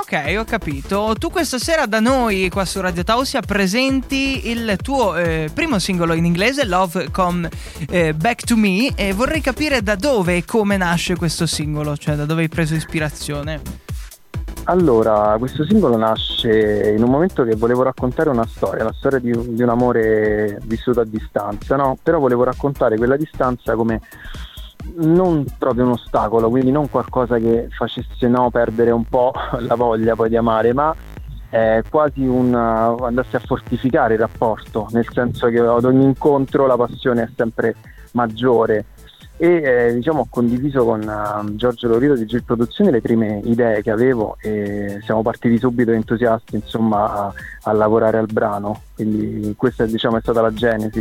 Ok, 0.00 0.36
ho 0.38 0.44
capito. 0.44 1.16
Tu 1.18 1.28
questa 1.28 1.58
sera 1.58 1.86
da 1.86 1.98
noi 1.98 2.48
qua 2.50 2.64
su 2.64 2.80
Radio 2.80 3.02
Tausia 3.02 3.40
presenti 3.40 4.48
il 4.48 4.76
tuo 4.80 5.16
eh, 5.16 5.50
primo 5.52 5.80
singolo 5.80 6.14
in 6.14 6.24
inglese, 6.24 6.64
Love 6.64 7.10
Come 7.10 7.50
eh, 7.90 8.14
Back 8.14 8.44
to 8.44 8.56
Me, 8.56 8.92
e 8.94 9.12
vorrei 9.12 9.40
capire 9.40 9.82
da 9.82 9.96
dove 9.96 10.36
e 10.36 10.44
come 10.44 10.76
nasce 10.76 11.16
questo 11.16 11.46
singolo, 11.46 11.96
cioè 11.96 12.14
da 12.14 12.26
dove 12.26 12.42
hai 12.42 12.48
preso 12.48 12.76
ispirazione. 12.76 13.60
Allora, 14.64 15.34
questo 15.36 15.64
singolo 15.64 15.96
nasce 15.96 16.94
in 16.96 17.02
un 17.02 17.10
momento 17.10 17.42
che 17.42 17.56
volevo 17.56 17.82
raccontare 17.82 18.30
una 18.30 18.46
storia, 18.46 18.84
la 18.84 18.94
storia 18.96 19.18
di, 19.18 19.32
di 19.54 19.62
un 19.62 19.68
amore 19.68 20.58
vissuto 20.62 21.00
a 21.00 21.04
distanza, 21.04 21.74
no? 21.74 21.98
Però 22.00 22.20
volevo 22.20 22.44
raccontare 22.44 22.96
quella 22.96 23.16
distanza 23.16 23.74
come 23.74 24.00
non 24.96 25.44
proprio 25.58 25.84
un 25.84 25.92
ostacolo, 25.92 26.48
quindi 26.48 26.70
non 26.70 26.88
qualcosa 26.90 27.38
che 27.38 27.68
facesse 27.70 28.26
no 28.28 28.50
perdere 28.50 28.90
un 28.90 29.04
po' 29.04 29.32
la 29.60 29.74
voglia 29.74 30.14
poi 30.14 30.28
di 30.28 30.36
amare, 30.36 30.72
ma 30.72 30.94
eh, 31.50 31.82
quasi 31.88 32.26
un 32.26 32.52
uh, 32.52 33.02
andasse 33.02 33.36
a 33.36 33.40
fortificare 33.40 34.14
il 34.14 34.20
rapporto, 34.20 34.88
nel 34.90 35.06
senso 35.10 35.48
che 35.48 35.58
ad 35.58 35.84
ogni 35.84 36.04
incontro 36.04 36.66
la 36.66 36.76
passione 36.76 37.22
è 37.22 37.28
sempre 37.34 37.74
maggiore. 38.12 38.86
E 39.40 39.62
eh, 39.62 39.94
diciamo 39.94 40.22
ho 40.22 40.26
condiviso 40.28 40.84
con 40.84 41.00
uh, 41.00 41.54
Giorgio 41.54 41.86
Lorido 41.86 42.16
di 42.16 42.26
Gil 42.26 42.42
Produzioni 42.42 42.90
le 42.90 43.00
prime 43.00 43.40
idee 43.44 43.82
che 43.82 43.92
avevo 43.92 44.36
e 44.40 44.98
siamo 45.04 45.22
partiti 45.22 45.56
subito 45.58 45.92
entusiasti 45.92 46.56
insomma 46.56 47.26
a, 47.26 47.32
a 47.62 47.72
lavorare 47.72 48.18
al 48.18 48.26
brano. 48.26 48.82
Quindi 48.96 49.54
questa 49.56 49.86
diciamo, 49.86 50.16
è 50.16 50.20
stata 50.20 50.40
la 50.40 50.52
genesi 50.52 51.00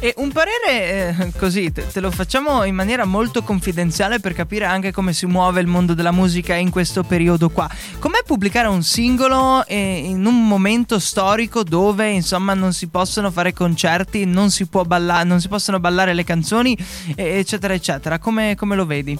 e 0.00 0.14
un 0.16 0.32
parere 0.32 1.14
eh, 1.18 1.32
così, 1.38 1.70
te, 1.70 1.86
te, 1.86 2.00
lo 2.00 2.10
facciamo 2.10 2.64
in 2.64 2.74
maniera 2.74 3.04
molto 3.04 3.42
confidenziale 3.42 4.18
per 4.18 4.32
capire 4.32 4.64
anche 4.64 4.92
come 4.92 5.12
si 5.12 5.26
muove 5.26 5.60
il 5.60 5.66
mondo 5.66 5.92
della 5.92 6.10
musica 6.10 6.54
in 6.54 6.70
questo 6.70 7.02
periodo 7.02 7.50
qua. 7.50 7.68
Com'è 7.98 8.22
pubblicare 8.24 8.66
un 8.66 8.82
singolo 8.82 9.64
eh, 9.66 10.02
in 10.06 10.24
un 10.24 10.48
momento 10.48 10.98
storico 10.98 11.62
dove 11.62 12.08
insomma 12.08 12.54
non 12.54 12.72
si 12.72 12.88
possono 12.88 13.30
fare 13.30 13.52
concerti, 13.52 14.24
non 14.24 14.50
si, 14.50 14.66
balla- 14.86 15.22
non 15.22 15.38
si 15.38 15.48
possono 15.48 15.78
ballare 15.78 16.14
le 16.14 16.24
canzoni, 16.24 16.76
eh, 17.14 17.38
eccetera, 17.38 17.74
eccetera? 17.74 18.18
Come, 18.18 18.56
come 18.56 18.76
lo 18.76 18.86
vedi? 18.86 19.18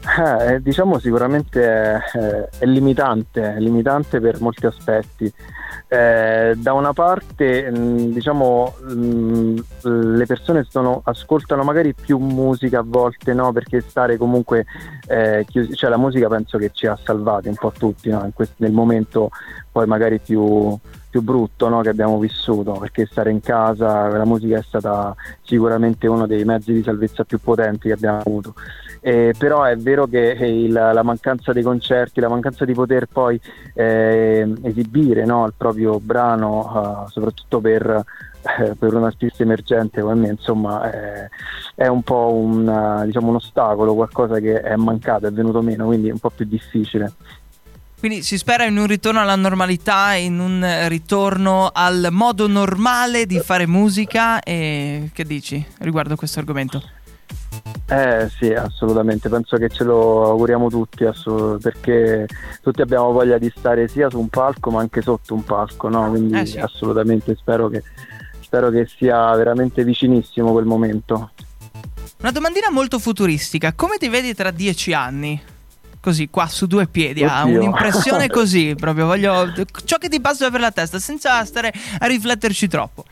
Eh, 0.00 0.62
diciamo 0.62 0.98
sicuramente 0.98 1.62
è, 1.62 2.48
è, 2.58 2.64
limitante, 2.64 3.54
è 3.54 3.58
limitante 3.58 4.20
per 4.20 4.40
molti 4.40 4.66
aspetti. 4.66 5.32
Eh, 5.90 6.54
da 6.56 6.72
una 6.74 6.92
parte 6.92 7.70
mm, 7.70 8.12
diciamo 8.12 8.74
mm, 8.92 9.58
le 10.18 10.26
persone 10.26 10.66
sono, 10.68 11.00
ascoltano 11.04 11.62
magari 11.62 11.94
più 11.94 12.18
musica 12.18 12.80
a 12.80 12.84
volte 12.84 13.32
no? 13.32 13.52
perché 13.52 13.80
stare 13.80 14.16
comunque 14.16 14.66
eh, 15.06 15.44
chiusi, 15.48 15.74
cioè 15.74 15.88
la 15.88 15.96
musica 15.96 16.28
penso 16.28 16.58
che 16.58 16.70
ci 16.72 16.86
ha 16.86 16.98
salvati 17.02 17.48
un 17.48 17.54
po' 17.54 17.72
tutti 17.76 18.10
no? 18.10 18.30
questo, 18.34 18.56
nel 18.58 18.72
momento 18.72 19.30
poi 19.70 19.86
magari 19.86 20.18
più, 20.18 20.76
più 21.08 21.22
brutto 21.22 21.68
no? 21.68 21.80
che 21.80 21.88
abbiamo 21.88 22.18
vissuto 22.18 22.72
perché 22.72 23.06
stare 23.06 23.30
in 23.30 23.40
casa 23.40 24.08
la 24.08 24.26
musica 24.26 24.58
è 24.58 24.62
stata 24.62 25.14
sicuramente 25.42 26.06
uno 26.06 26.26
dei 26.26 26.44
mezzi 26.44 26.72
di 26.72 26.82
salvezza 26.82 27.24
più 27.24 27.38
potenti 27.38 27.88
che 27.88 27.94
abbiamo 27.94 28.18
avuto 28.18 28.54
eh, 29.00 29.32
però 29.38 29.62
è 29.62 29.76
vero 29.76 30.06
che 30.06 30.32
eh, 30.32 30.64
il, 30.64 30.72
la 30.72 31.02
mancanza 31.02 31.52
dei 31.52 31.62
concerti, 31.62 32.20
la 32.20 32.28
mancanza 32.28 32.64
di 32.64 32.74
poter 32.74 33.06
poi 33.06 33.40
eh, 33.74 34.52
esibire 34.62 35.24
no, 35.24 35.46
il 35.46 35.54
proprio 35.56 36.00
brano, 36.00 37.04
uh, 37.04 37.08
soprattutto 37.08 37.60
per, 37.60 38.04
eh, 38.42 38.74
per, 38.74 38.94
un 38.94 39.04
artista 39.04 39.42
emergente 39.42 40.00
come 40.00 40.14
me, 40.14 40.28
insomma, 40.28 40.90
eh, 40.90 41.28
è 41.74 41.86
un 41.86 42.02
po' 42.02 42.32
un, 42.32 42.66
uh, 42.66 43.04
diciamo, 43.04 43.28
un 43.28 43.36
ostacolo, 43.36 43.94
qualcosa 43.94 44.38
che 44.38 44.60
è 44.60 44.76
mancato, 44.76 45.26
è 45.26 45.32
venuto 45.32 45.62
meno, 45.62 45.86
quindi 45.86 46.08
è 46.08 46.12
un 46.12 46.18
po' 46.18 46.30
più 46.30 46.44
difficile. 46.44 47.12
Quindi 47.98 48.22
si 48.22 48.38
spera 48.38 48.64
in 48.64 48.78
un 48.78 48.86
ritorno 48.86 49.20
alla 49.20 49.34
normalità, 49.34 50.14
in 50.14 50.38
un 50.38 50.64
ritorno 50.86 51.70
al 51.72 52.08
modo 52.12 52.46
normale 52.46 53.26
di 53.26 53.40
fare 53.40 53.66
musica. 53.66 54.40
E 54.40 55.10
che 55.12 55.24
dici 55.24 55.64
riguardo 55.78 56.14
questo 56.14 56.38
argomento? 56.38 56.80
Eh 57.90 58.28
sì, 58.38 58.52
assolutamente, 58.52 59.28
penso 59.28 59.56
che 59.56 59.68
ce 59.68 59.82
lo 59.82 60.26
auguriamo 60.26 60.68
tutti, 60.68 61.04
assolut- 61.04 61.60
perché 61.60 62.26
tutti 62.62 62.82
abbiamo 62.82 63.12
voglia 63.12 63.38
di 63.38 63.52
stare 63.54 63.88
sia 63.88 64.10
su 64.10 64.18
un 64.18 64.28
palco 64.28 64.70
ma 64.70 64.80
anche 64.80 65.00
sotto 65.00 65.34
un 65.34 65.42
palco, 65.42 65.88
no? 65.88 66.08
quindi 66.10 66.38
eh 66.38 66.46
sì. 66.46 66.58
assolutamente 66.58 67.34
spero 67.34 67.68
che, 67.68 67.82
spero 68.48 68.70
che 68.70 68.88
sia 68.96 69.34
veramente 69.36 69.84
vicinissimo 69.84 70.52
quel 70.52 70.64
momento. 70.64 71.32
Una 72.20 72.30
domandina 72.30 72.70
molto 72.70 72.98
futuristica, 72.98 73.74
come 73.74 73.98
ti 73.98 74.08
vedi 74.08 74.32
tra 74.32 74.50
dieci 74.50 74.94
anni? 74.94 75.40
Così, 76.00 76.30
qua 76.30 76.46
su 76.46 76.66
due 76.66 76.86
piedi, 76.86 77.22
ha 77.24 77.44
un'impressione 77.44 78.28
così, 78.32 78.74
proprio 78.74 79.04
voglio... 79.04 79.52
ciò 79.84 79.98
che 79.98 80.08
ti 80.08 80.18
passa 80.20 80.50
per 80.50 80.60
la 80.60 80.70
testa, 80.70 80.98
senza 80.98 81.44
stare 81.44 81.74
a 81.98 82.06
rifletterci 82.06 82.68
troppo. 82.68 83.04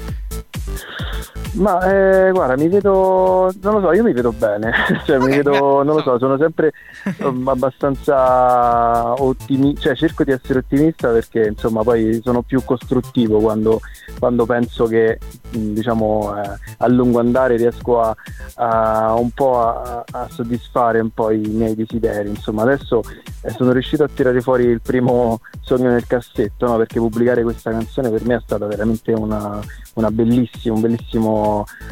Ma 1.57 1.81
eh, 1.91 2.31
guarda, 2.33 2.55
mi 2.57 2.69
vedo, 2.69 3.51
non 3.63 3.75
lo 3.75 3.81
so, 3.81 3.93
io 3.93 4.03
mi 4.03 4.13
vedo 4.13 4.31
bene, 4.31 4.73
cioè 5.07 5.17
okay, 5.17 5.29
mi 5.29 5.37
vedo, 5.37 5.83
non 5.83 5.97
lo 5.97 6.03
so, 6.03 6.19
sono 6.19 6.37
sempre 6.37 6.73
um, 7.21 7.49
abbastanza 7.49 9.15
ottimista, 9.23 9.81
cioè 9.81 9.97
cerco 9.97 10.23
di 10.23 10.33
essere 10.33 10.59
ottimista 10.59 11.09
perché 11.09 11.47
insomma 11.47 11.83
poi 11.83 12.21
sono 12.23 12.43
più 12.43 12.63
costruttivo 12.63 13.39
quando, 13.39 13.81
quando 14.19 14.45
penso 14.45 14.85
che 14.85 15.19
mm, 15.57 15.73
diciamo 15.73 16.43
eh, 16.43 16.51
a 16.77 16.89
lungo 16.89 17.21
andare 17.21 17.57
riesco 17.57 18.01
a, 18.01 18.15
a 18.57 19.15
un 19.15 19.31
po' 19.31 19.59
a, 19.59 20.05
a, 20.11 20.29
soddisfare 20.29 21.01
un 21.01 21.11
po' 21.11 21.31
i 21.31 21.39
miei 21.39 21.75
desideri, 21.75 22.29
insomma 22.29 22.63
adesso 22.63 23.03
eh, 23.41 23.51
sono 23.51 23.73
riuscito 23.73 24.05
a 24.05 24.11
tirare 24.13 24.43
fuori 24.43 24.65
il 24.65 24.83
primo 24.83 25.41
sogno 25.63 25.89
nel 25.89 26.07
cassetto, 26.07 26.67
no? 26.67 26.77
perché 26.77 26.99
pubblicare 26.99 27.43
questa 27.43 27.71
canzone 27.71 28.11
per 28.11 28.27
me 28.27 28.35
è 28.35 28.41
stata 28.45 28.67
veramente 28.67 29.13
una, 29.13 29.59
una 29.95 30.11
bellissima, 30.11 30.75
un 30.75 30.81
bellissimo 30.83 31.45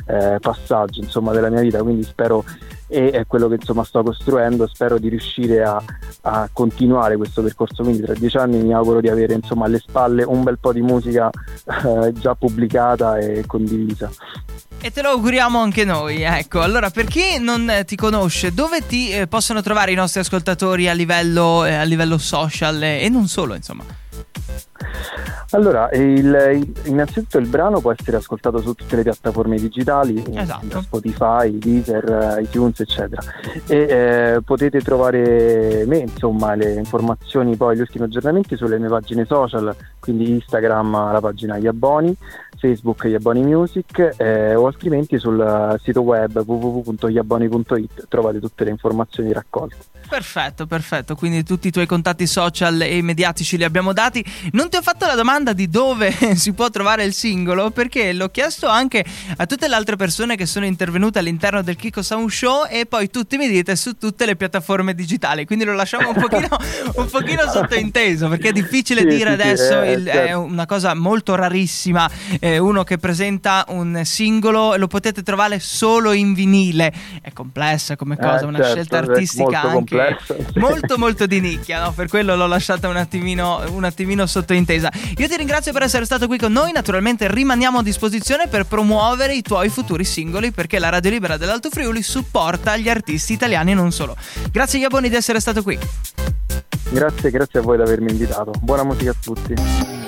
eh, 0.06 0.38
passaggio 0.40 1.00
insomma, 1.00 1.32
della 1.32 1.50
mia 1.50 1.60
vita, 1.60 1.82
quindi 1.82 2.02
spero 2.04 2.44
e 2.86 3.10
è 3.10 3.26
quello 3.26 3.48
che 3.48 3.54
insomma 3.54 3.82
sto 3.82 4.02
costruendo, 4.02 4.68
spero 4.68 4.98
di 4.98 5.08
riuscire 5.08 5.62
a, 5.64 5.82
a, 6.22 6.48
continuare 6.52 7.16
questo 7.16 7.42
percorso, 7.42 7.82
quindi 7.82 8.02
tra 8.02 8.14
dieci 8.14 8.36
anni 8.36 8.62
mi 8.62 8.72
auguro 8.72 9.00
di 9.00 9.08
avere 9.08 9.34
insomma 9.34 9.64
alle 9.64 9.78
spalle 9.78 10.22
un 10.22 10.42
bel 10.42 10.58
po' 10.58 10.72
di 10.72 10.82
musica 10.82 11.30
eh, 11.64 12.12
già 12.12 12.34
pubblicata 12.34 13.18
e 13.18 13.44
condivisa. 13.46 14.10
E 14.80 14.90
te 14.90 15.00
lo 15.00 15.08
auguriamo 15.08 15.58
anche 15.58 15.84
noi, 15.84 16.22
ecco. 16.22 16.60
Allora, 16.60 16.90
per 16.90 17.06
chi 17.06 17.38
non 17.40 17.84
ti 17.86 17.96
conosce, 17.96 18.52
dove 18.52 18.86
ti 18.86 19.10
eh, 19.10 19.26
possono 19.26 19.62
trovare 19.62 19.92
i 19.92 19.94
nostri 19.94 20.20
ascoltatori 20.20 20.88
a 20.88 20.92
livello, 20.92 21.64
eh, 21.64 21.74
a 21.74 21.84
livello 21.84 22.18
social 22.18 22.82
eh, 22.82 23.00
e 23.00 23.08
non 23.08 23.26
solo, 23.26 23.54
insomma? 23.54 23.84
Allora, 25.54 25.88
il, 25.92 26.72
innanzitutto 26.86 27.38
il 27.38 27.46
brano 27.46 27.80
può 27.80 27.92
essere 27.92 28.16
ascoltato 28.16 28.58
su 28.58 28.74
tutte 28.74 28.96
le 28.96 29.02
piattaforme 29.02 29.56
digitali, 29.56 30.20
esatto. 30.34 30.80
Spotify, 30.80 31.56
Deezer, 31.56 32.38
iTunes, 32.40 32.80
eccetera. 32.80 33.22
E 33.68 33.76
eh, 33.76 34.40
potete 34.44 34.80
trovare 34.80 35.84
me, 35.86 35.98
insomma, 35.98 36.56
le 36.56 36.72
informazioni, 36.72 37.54
poi 37.54 37.76
gli 37.76 37.80
ultimi 37.80 38.04
aggiornamenti 38.04 38.56
sulle 38.56 38.80
mie 38.80 38.88
pagine 38.88 39.24
social, 39.26 39.74
quindi 40.00 40.32
Instagram, 40.32 41.12
la 41.12 41.20
pagina 41.20 41.56
Gli 41.56 41.68
Abboni, 41.68 42.16
Facebook 42.64 43.06
Gli 43.06 43.14
Abboni 43.14 43.42
Music 43.42 44.14
eh, 44.16 44.54
o 44.54 44.66
altrimenti 44.66 45.18
sul 45.18 45.78
sito 45.82 46.00
web 46.00 46.42
www.gliabboni.it 46.46 48.06
trovate 48.08 48.40
tutte 48.40 48.64
le 48.64 48.70
informazioni 48.70 49.34
raccolte. 49.34 49.76
Perfetto, 50.08 50.66
perfetto. 50.66 51.14
Quindi 51.14 51.42
tutti 51.42 51.68
i 51.68 51.70
tuoi 51.70 51.86
contatti 51.86 52.26
social 52.26 52.80
e 52.82 53.02
mediatici 53.02 53.56
li 53.56 53.64
abbiamo 53.64 53.92
dati. 53.92 54.24
Non 54.52 54.68
ti 54.68 54.76
ho 54.76 54.82
fatto 54.82 55.06
la 55.06 55.14
domanda 55.14 55.52
di 55.52 55.68
dove 55.68 56.12
si 56.36 56.52
può 56.52 56.70
trovare 56.70 57.04
il 57.04 57.12
singolo 57.12 57.70
perché 57.70 58.12
l'ho 58.12 58.28
chiesto 58.28 58.68
anche 58.68 59.04
a 59.36 59.46
tutte 59.46 59.68
le 59.68 59.74
altre 59.74 59.96
persone 59.96 60.36
che 60.36 60.46
sono 60.46 60.66
intervenute 60.66 61.18
all'interno 61.18 61.62
del 61.62 61.76
Kiko 61.76 62.02
Sound 62.02 62.30
Show 62.30 62.66
e 62.68 62.86
poi 62.86 63.10
tutti 63.10 63.36
mi 63.36 63.48
dite 63.48 63.76
su 63.76 63.96
tutte 63.96 64.26
le 64.26 64.36
piattaforme 64.36 64.94
digitali. 64.94 65.46
Quindi 65.46 65.64
lo 65.64 65.74
lasciamo 65.74 66.10
un 66.10 66.14
pochino, 66.14 66.48
un 66.96 67.06
pochino 67.10 67.42
sottointeso 67.50 68.28
perché 68.28 68.50
è 68.50 68.52
difficile 68.52 69.00
sì, 69.00 69.06
dire 69.06 69.34
sì, 69.34 69.40
adesso. 69.40 69.82
Sì, 69.82 69.88
il, 69.88 70.04
certo. 70.04 70.28
È 70.28 70.32
una 70.34 70.66
cosa 70.66 70.94
molto 70.94 71.34
rarissima. 71.34 72.08
Eh, 72.38 72.53
uno 72.58 72.84
che 72.84 72.98
presenta 72.98 73.64
un 73.68 74.02
singolo 74.04 74.76
lo 74.76 74.86
potete 74.86 75.22
trovare 75.22 75.58
solo 75.60 76.12
in 76.12 76.34
vinile. 76.34 76.92
È 77.20 77.32
complessa 77.32 77.96
come 77.96 78.16
cosa, 78.16 78.40
eh, 78.40 78.46
una 78.46 78.58
certo, 78.58 78.72
scelta 78.72 78.98
artistica 78.98 79.62
anche 79.62 79.74
complesso. 79.74 80.36
Molto 80.56 80.98
molto 80.98 81.26
di 81.26 81.40
nicchia, 81.40 81.82
no? 81.82 81.92
Per 81.92 82.08
quello 82.08 82.36
l'ho 82.36 82.46
lasciata 82.46 82.88
un 82.88 82.96
attimino, 82.96 83.62
un 83.70 83.84
attimino 83.84 84.26
sottointesa. 84.26 84.90
Io 85.16 85.28
ti 85.28 85.36
ringrazio 85.36 85.72
per 85.72 85.82
essere 85.82 86.04
stato 86.04 86.26
qui 86.26 86.38
con 86.38 86.52
noi, 86.52 86.72
naturalmente 86.72 87.30
rimaniamo 87.30 87.78
a 87.78 87.82
disposizione 87.82 88.48
per 88.48 88.64
promuovere 88.66 89.34
i 89.34 89.42
tuoi 89.42 89.68
futuri 89.68 90.04
singoli 90.04 90.50
perché 90.50 90.78
la 90.78 90.88
Radio 90.88 91.10
Libera 91.10 91.36
dell'Alto 91.36 91.70
Friuli 91.70 92.02
supporta 92.02 92.76
gli 92.76 92.88
artisti 92.88 93.32
italiani 93.32 93.72
e 93.72 93.74
non 93.74 93.92
solo. 93.92 94.16
Grazie 94.50 94.80
Gaboni 94.80 95.08
di 95.08 95.16
essere 95.16 95.40
stato 95.40 95.62
qui. 95.62 95.78
Grazie, 96.90 97.30
grazie 97.30 97.58
a 97.58 97.62
voi 97.62 97.76
di 97.76 97.82
avermi 97.82 98.10
invitato. 98.10 98.52
Buona 98.60 98.84
musica 98.84 99.10
a 99.10 99.16
tutti. 99.20 100.03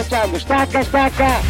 Sound, 0.00 0.36
stacca, 0.36 0.82
stacca! 0.82 1.40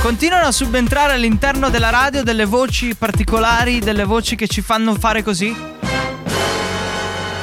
Continuano 0.00 0.46
a 0.46 0.52
subentrare 0.52 1.12
all'interno 1.12 1.68
della 1.68 1.90
radio 1.90 2.22
delle 2.22 2.44
voci 2.46 2.94
particolari, 2.94 3.78
delle 3.80 4.04
voci 4.04 4.34
che 4.34 4.46
ci 4.48 4.62
fanno 4.62 4.94
fare 4.94 5.22
così? 5.22 5.54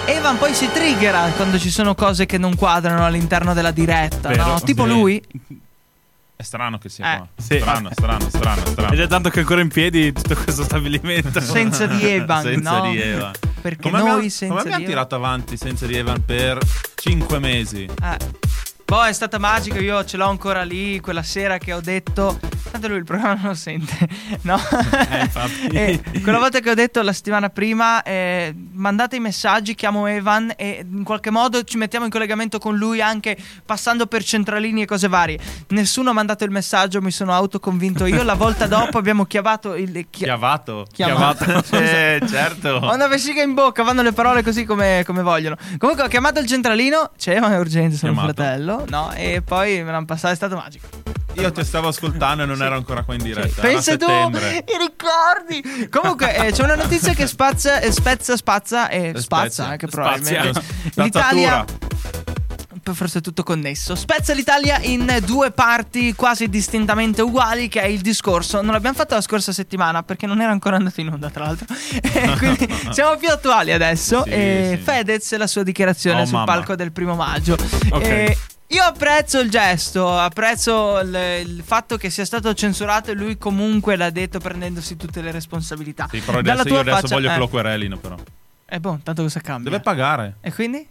Evan 0.07 0.38
poi 0.38 0.53
si 0.53 0.69
triggera 0.72 1.29
quando 1.36 1.60
ci 1.60 1.69
sono 1.69 1.93
cose 1.95 2.25
che 2.25 2.38
non 2.38 2.55
quadrano 2.55 3.05
all'interno 3.05 3.53
della 3.53 3.72
diretta, 3.72 4.29
Vero, 4.29 4.45
no? 4.45 4.60
Tipo 4.62 4.84
sì. 4.84 4.89
lui. 4.89 5.24
È 6.38 6.43
strano 6.43 6.77
che 6.79 6.89
sia 6.89 7.13
Eh. 7.13 7.17
qua. 7.17 7.27
Sì. 7.38 7.57
Strano, 7.60 7.89
strano, 7.93 8.29
strano, 8.29 8.65
strano. 8.65 8.93
Ed 8.93 9.00
è 9.00 9.07
tanto 9.07 9.29
che 9.29 9.38
è 9.38 9.39
ancora 9.41 9.62
in 9.62 9.69
piedi 9.69 10.12
tutto 10.12 10.36
questo 10.36 10.63
stabilimento. 10.63 11.39
Senza 11.39 11.86
di 11.86 12.03
Evan, 12.05 12.41
senza 12.43 12.77
no? 12.79 12.89
di 12.89 13.00
Evan. 13.00 13.31
Perché 13.62 13.81
Come 13.89 13.98
noi 13.98 14.10
abbiamo, 14.10 14.29
senza 14.29 14.48
come 14.48 14.60
abbiamo 14.60 14.77
di 14.77 14.84
Evan- 14.84 14.93
tirato 14.93 15.15
avanti 15.15 15.57
senza 15.57 15.86
di 15.88 15.95
Evan 15.95 16.24
per 16.25 16.60
5 16.95 17.39
mesi? 17.39 17.84
Eh. 17.86 18.17
Boh, 18.86 19.04
è 19.04 19.13
stata 19.13 19.39
magica, 19.39 19.80
io 19.80 20.06
ce 20.06 20.15
l'ho 20.15 20.27
ancora 20.27 20.62
lì, 20.63 21.00
quella 21.00 21.24
sera 21.24 21.58
che 21.58 21.74
ho 21.74 21.82
detto... 21.82 22.54
Tanto 22.75 22.89
lui 22.89 22.98
il 22.98 23.05
programma 23.05 23.36
non 23.36 23.48
lo 23.50 23.53
sente, 23.53 23.96
no? 24.44 24.55
Eh, 25.10 25.20
infatti. 25.22 25.67
E 25.75 26.01
quella 26.22 26.39
volta 26.39 26.60
che 26.60 26.70
ho 26.70 26.74
detto 26.74 27.01
la 27.01 27.13
settimana 27.13 27.50
prima, 27.50 28.01
eh, 28.03 28.53
mandate 28.74 29.15
i 29.15 29.20
messaggi, 29.20 29.75
chiamo 29.75 30.08
Evan 30.08 30.51
e 30.58 30.86
in 30.89 31.03
qualche 31.03 31.29
modo 31.29 31.63
ci 31.63 31.77
mettiamo 31.77 32.03
in 32.05 32.12
collegamento 32.12 32.60
con 32.60 32.75
lui 32.75 33.01
anche 33.01 33.38
passando 33.65 34.08
per 34.08 34.24
centralini 34.25 34.82
e 34.82 34.86
cose 34.86 35.08
varie. 35.08 35.39
Nessuno 35.70 36.10
ha 36.10 36.13
mandato 36.13 36.44
il 36.44 36.51
messaggio, 36.51 37.01
mi 37.01 37.12
sono 37.12 37.32
autoconvinto 37.34 38.05
io. 38.05 38.24
La 38.24 38.34
volta 38.34 38.67
dopo 38.67 38.98
abbiamo 38.98 39.25
chiavato 39.25 39.75
il... 39.75 40.08
chi- 40.10 40.24
Chiavato. 40.24 40.86
Chiamato. 40.91 41.44
Eh, 41.75 42.22
certo. 42.27 42.70
Ho 42.82 42.94
una 42.94 43.08
vescica 43.08 43.41
in 43.41 43.53
bocca, 43.53 43.84
vanno 43.84 44.01
le 44.01 44.12
parole 44.12 44.44
così 44.44 44.65
come, 44.65 45.03
come 45.05 45.22
vogliono. 45.22 45.55
Comunque 45.77 46.03
ho 46.03 46.08
chiamato 46.08 46.39
il 46.39 46.48
centralino, 46.48 47.12
c'è 47.17 47.36
Evan 47.36 47.51
è 47.53 47.58
urgente, 47.60 47.96
sono 47.96 48.12
un 48.13 48.17
Chiamato. 48.17 48.41
fratello, 48.41 48.86
no? 48.89 49.12
E 49.13 49.41
poi 49.44 49.82
me 49.84 49.91
l'hanno 49.91 50.05
passato, 50.05 50.34
è 50.34 50.36
stato 50.36 50.55
magico. 50.55 50.88
Io 51.36 51.51
ti 51.51 51.63
stavo 51.63 51.89
ascoltando 51.89 52.44
e 52.44 52.46
non 52.46 52.62
ero 52.62 52.75
ancora 52.75 53.04
qua 53.04 53.13
in 53.13 53.24
diretta. 53.24 53.62
Pensa 53.62 53.98
tu, 53.98 54.06
i 54.06 54.63
ricordi. 54.80 55.89
Comunque, 55.89 56.36
eh, 56.48 56.51
c'è 56.51 56.63
una 56.63 56.75
notizia 56.75 57.13
che 57.13 57.27
spazza, 57.27 57.80
spezza, 57.92 58.36
spazza 58.38 58.89
e 58.89 59.10
Spezza. 59.10 59.22
spazza 59.22 59.65
anche 59.68 59.88
probabilmente. 59.88 60.62
Spazzatura. 60.92 61.65
L'Italia. 62.86 62.94
Forse 62.94 63.20
è 63.20 63.22
tutto 63.22 63.44
connesso. 63.44 63.96
Spezza 63.96 64.34
l'Italia 64.34 64.80
in 64.82 65.20
due 65.25 65.51
parti 65.51 66.13
quasi 66.13 66.48
distintamente 66.50 67.22
uguali, 67.22 67.68
che 67.68 67.82
è 67.82 67.88
il 67.88 68.01
discorso. 68.01 68.62
Non 68.62 68.74
l'abbiamo 68.74 68.96
fatto 68.96 69.15
la 69.15 69.22
scorsa 69.22 69.51
settimana 69.51 70.04
perché 70.04 70.27
non 70.27 70.42
era 70.42 70.51
ancora 70.51 70.75
andato 70.77 71.01
in 71.01 71.10
onda, 71.10 71.30
tra 71.30 71.46
l'altro. 71.46 71.65
Quindi 72.38 72.68
siamo 72.92 73.18
più 73.18 73.30
attuali 73.30 73.72
adesso. 73.72 74.24
Sì, 74.24 74.30
e 74.30 74.75
sì. 74.77 74.84
Fedez 74.84 75.32
e 75.32 75.38
la 75.38 75.48
sua 75.48 75.63
dichiarazione 75.63 76.22
Oh, 76.22 76.25
sul 76.25 76.34
mamma. 76.36 76.46
palco 76.46 76.75
del 76.75 76.92
primo 76.92 77.15
maggio. 77.15 77.54
Ok. 77.92 78.04
E 78.04 78.38
io 78.68 78.84
apprezzo 78.84 79.39
il 79.39 79.50
gesto, 79.50 80.18
apprezzo 80.18 81.00
il, 81.00 81.15
il 81.46 81.62
fatto 81.63 81.98
che 81.98 82.10
sia 82.10 82.25
stato 82.25 82.54
censurato 82.54 83.12
e 83.12 83.13
lui 83.13 83.38
comunque 83.38 83.96
l'ha 83.96 84.10
detto 84.10 84.39
prendendosi 84.39 84.96
tutte 84.98 85.22
le 85.22 85.32
responsabilità. 85.32 86.08
Sì, 86.10 86.20
però 86.20 86.39
adesso 86.39 86.68
io 86.68 86.80
adesso 86.80 86.96
faccia- 87.01 87.15
voglio 87.15 87.30
che 87.30 87.36
eh. 87.36 87.39
lo 87.39 87.48
querelino 87.48 87.98
però. 87.98 88.15
Eh 88.68 88.80
boh, 88.80 89.00
tanto 89.04 89.22
cosa 89.22 89.39
cambia? 89.42 89.70
Deve 89.70 89.84
pagare. 89.84 90.38
e 90.42 90.51
quindi? 90.51 90.88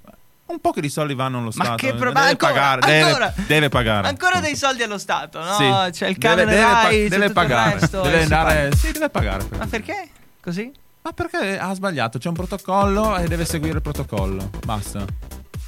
Un 0.47 0.59
po' 0.61 0.73
che 0.73 0.81
di 0.83 0.91
soldi 0.91 1.15
vanno 1.15 1.39
allo 1.39 1.51
Ma 1.55 1.65
Stato. 1.65 1.77
che 1.77 1.95
pro- 1.95 2.09
deve 2.09 2.13
ma 2.13 2.27
ancora, 2.29 2.53
pagare. 2.53 3.03
ancora? 3.03 3.29
Deve, 3.35 3.47
deve 3.49 3.69
pagare. 3.71 4.09
Ancora 4.09 4.41
dei 4.41 4.57
soldi 4.57 4.83
allo 4.83 4.99
Stato, 4.99 5.43
no? 5.43 5.55
Sì. 5.55 5.91
C'è 5.93 6.09
il 6.09 6.17
Deve- 6.17 6.19
canone 6.19 6.45
deve, 6.45 6.63
Rai, 6.63 7.09
deve 7.09 7.25
il 7.27 7.33
pagare. 7.33 7.79
resto, 7.81 8.03
deve 8.03 8.17
si 8.19 8.23
andare. 8.25 8.77
Sì, 8.77 8.93
deve 8.93 9.09
pagare. 9.11 9.47
Ma 9.57 9.67
perché? 9.67 10.09
Così? 10.43 10.71
Ma 11.03 11.13
perché 11.13 11.59
ha 11.59 11.75
sbagliato? 11.75 12.19
C'è 12.19 12.29
un 12.29 12.35
protocollo 12.35 13.17
e 13.17 13.27
deve 13.27 13.45
seguire 13.47 13.77
il 13.77 13.83
protocollo. 13.83 14.51
Basta. 14.65 15.05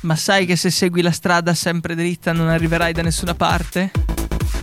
Ma 0.00 0.14
sai 0.14 0.44
che 0.46 0.56
se 0.56 0.70
segui 0.70 1.00
la 1.02 1.10
strada 1.10 1.54
sempre 1.54 1.94
dritta 1.94 2.32
non 2.32 2.48
arriverai 2.48 2.92
da 2.92 3.02
nessuna 3.02 3.34
parte? 3.34 3.90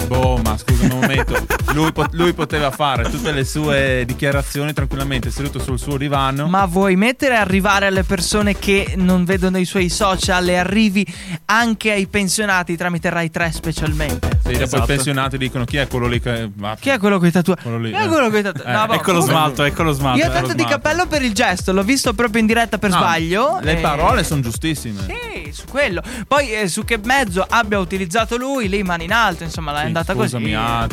Boh, 0.08 0.38
ma 0.44 0.58
scusa 0.58 0.84
un 0.84 1.00
momento. 1.00 1.46
Lui, 1.74 1.92
po- 1.92 2.06
lui 2.12 2.34
poteva 2.34 2.72
fare 2.72 3.10
tutte 3.10 3.32
le 3.32 3.44
sue 3.46 4.04
dichiarazioni 4.06 4.74
tranquillamente 4.74 5.32
seduto 5.32 5.60
sul 5.60 5.80
suo 5.80 5.98
divano. 5.98 6.48
Ma 6.48 6.66
vuoi 6.66 6.96
mettere 6.96 7.34
e 7.36 7.38
arrivare 7.38 7.88
alle 7.88 8.04
persone 8.04 8.58
che 8.58 8.94
non 8.98 9.24
vedono 9.26 9.58
i 9.58 9.66
suoi 9.66 9.90
social 9.90 10.48
e 10.50 10.56
arrivi 10.56 11.06
anche 11.46 11.92
ai 11.92 12.08
pensionati 12.08 12.76
tramite 12.78 13.10
Rai 13.10 13.30
3 13.32 13.52
specialmente? 13.52 14.30
Sì, 14.44 14.52
dopo 14.52 14.64
Esatto. 14.64 14.84
i 14.84 14.86
pensionati 14.88 15.38
dicono 15.38 15.64
chi 15.66 15.78
è 15.78 15.88
quello 15.88 16.08
lì 16.08 16.20
che. 16.20 16.50
va- 16.54 16.76
Chi 16.80 16.90
è 16.90 16.98
quello 17.00 17.18
con 17.18 17.28
i 17.28 17.32
tatuaggi? 17.32 17.62
Quello 17.62 17.78
lì, 17.80 17.92
Chi 17.92 17.98
è 17.98 18.04
eh. 18.04 18.08
quello 18.08 18.30
con 18.30 18.40
i 18.40 18.42
tatuaggi? 18.44 18.70
Eh, 18.70 18.72
No, 18.74 18.94
Ecco 18.94 19.12
lo 19.14 19.22
smalto, 19.22 19.64
ecco 19.64 19.84
lo 19.84 19.92
smalto. 19.94 20.20
Io 20.20 20.26
ho 20.26 20.30
eh, 20.30 20.34
tanto 20.34 20.54
di 20.54 20.62
smalto. 20.62 20.80
cappello 20.80 21.08
per 21.08 21.22
il 21.24 21.34
gesto, 21.34 21.72
l'ho 21.74 21.84
visto 21.84 22.14
proprio 22.14 22.42
in 22.42 22.48
diretta 22.48 22.78
per 22.78 22.90
No, 22.92 22.98
sbaglio. 22.98 23.60
Le 23.62 23.78
e- 23.78 23.82
parole 23.82 24.24
sono 24.24 24.42
giustissime. 24.42 25.02
Sì, 25.08 25.52
su 25.52 25.64
quello. 25.70 26.02
Poi 26.28 26.52
eh, 26.54 26.68
su 26.68 26.84
che 26.84 27.00
mezzo 27.04 27.46
abbia 27.48 27.80
utilizzato 27.80 28.38
lui, 28.38 28.68
lì 28.70 28.84
mani 28.84 29.06
in 29.06 29.14
alto, 29.14 29.44
insomma, 29.44 29.72
Sì, 29.80 29.86
andata 29.86 30.14
scusami, 30.14 30.44
così. 30.44 30.54
ha 30.56 30.88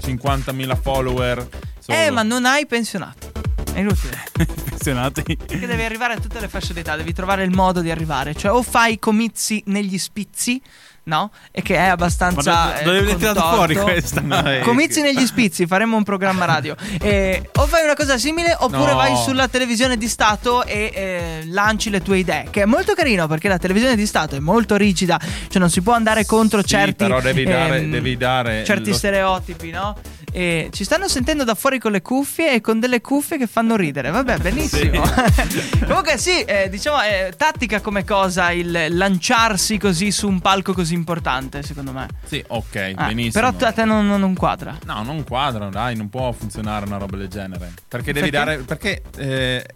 50.000 0.00 0.80
follower. 0.80 1.48
solo. 1.78 1.98
Eh, 1.98 2.10
ma 2.10 2.22
non 2.22 2.44
hai 2.46 2.66
pensionato. 2.66 3.30
È 3.72 3.80
inutile. 3.80 4.24
Pensionati. 4.68 5.22
Perché 5.36 5.66
devi 5.66 5.82
arrivare 5.82 6.14
a 6.14 6.18
tutte 6.18 6.40
le 6.40 6.48
fasce 6.48 6.72
d'età, 6.72 6.96
devi 6.96 7.12
trovare 7.12 7.44
il 7.44 7.50
modo 7.50 7.80
di 7.80 7.90
arrivare. 7.90 8.34
Cioè, 8.34 8.50
o 8.52 8.62
fai 8.62 8.98
comizi 8.98 9.62
negli 9.66 9.98
spizi, 9.98 10.60
no? 11.08 11.30
E 11.50 11.62
che 11.62 11.74
è 11.76 11.86
Ma 11.86 11.92
abbastanza. 11.92 12.72
do- 12.84 12.92
eh, 12.92 13.00
dove 13.00 13.16
tirato 13.16 13.40
contorto. 13.40 13.54
fuori 13.56 13.74
questa? 13.74 14.20
No, 14.20 14.48
eh, 14.50 14.60
Comizi 14.60 15.00
negli 15.00 15.26
spizi, 15.26 15.66
faremo 15.66 15.96
un 15.96 16.04
programma 16.04 16.44
radio. 16.44 16.76
Eh, 17.00 17.50
o 17.56 17.66
fai 17.66 17.82
una 17.84 17.94
cosa 17.94 18.16
simile, 18.18 18.54
oppure 18.58 18.90
No. 18.90 18.96
vai 18.96 19.16
sulla 19.16 19.48
televisione 19.48 19.96
di 19.96 20.06
Stato 20.08 20.64
e 20.64 20.92
eh, 20.94 21.40
lanci 21.46 21.90
le 21.90 22.00
tue 22.02 22.18
idee. 22.18 22.46
Che 22.50 22.62
è 22.62 22.64
molto 22.66 22.94
carino 22.94 23.26
perché 23.26 23.48
la 23.48 23.58
televisione 23.58 23.96
di 23.96 24.06
Stato 24.06 24.36
è 24.36 24.38
molto 24.40 24.76
rigida, 24.76 25.18
cioè 25.48 25.58
non 25.60 25.70
si 25.70 25.80
può 25.82 25.94
andare 25.94 26.24
contro 26.26 26.60
Sì, 26.60 26.68
certi. 26.68 26.94
però 27.04 27.20
devi 27.20 27.44
dare- 27.44 27.78
ehm, 27.78 27.90
devi 27.90 28.16
dare 28.16 28.64
certi 28.64 28.90
lo- 28.90 28.96
stereotipi, 28.96 29.70
no? 29.70 29.96
E 30.30 30.68
ci 30.72 30.84
stanno 30.84 31.08
sentendo 31.08 31.44
da 31.44 31.54
fuori 31.54 31.78
con 31.78 31.90
le 31.92 32.02
cuffie 32.02 32.52
e 32.54 32.60
con 32.60 32.78
delle 32.80 33.00
cuffie 33.00 33.38
che 33.38 33.46
fanno 33.46 33.76
ridere. 33.76 34.10
Vabbè, 34.10 34.38
benissimo. 34.38 35.02
Comunque, 35.86 36.18
sì, 36.18 36.42
eh, 36.42 36.68
diciamo, 36.68 37.00
è 37.00 37.32
tattica 37.36 37.80
come 37.80 38.04
cosa 38.04 38.50
il 38.50 38.86
lanciarsi 38.90 39.78
così 39.78 40.10
su 40.10 40.28
un 40.28 40.40
palco 40.40 40.72
così 40.72 40.94
importante, 40.94 41.62
secondo 41.62 41.92
me. 41.92 42.08
Sì, 42.24 42.42
ok, 42.46 42.74
Eh, 42.74 42.94
benissimo. 42.94 43.30
però 43.52 43.66
a 43.68 43.72
te 43.72 43.84
non, 43.84 44.06
non- 44.06 44.34
quadra. 44.34 44.76
No, 44.84 45.02
non 45.02 45.24
quadra, 45.24 45.68
dai, 45.68 45.96
non 45.96 46.08
può 46.08 46.30
funzionare 46.32 46.84
una 46.86 46.98
roba 46.98 47.16
del 47.16 47.28
genere. 47.28 47.72
Perché 47.88 48.12
devi 48.12 48.30
Perché? 48.30 48.44
dare. 48.44 48.58
Perché. 48.62 49.02
eh, 49.16 49.66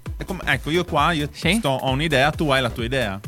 ecco, 0.44 0.70
io 0.70 0.84
qua 0.84 1.12
io 1.12 1.28
Sì? 1.32 1.54
sto, 1.56 1.70
ho 1.70 1.90
un'idea, 1.90 2.30
tu 2.30 2.50
hai 2.50 2.60
la 2.62 2.70
tua 2.70 2.84
idea. 2.84 3.18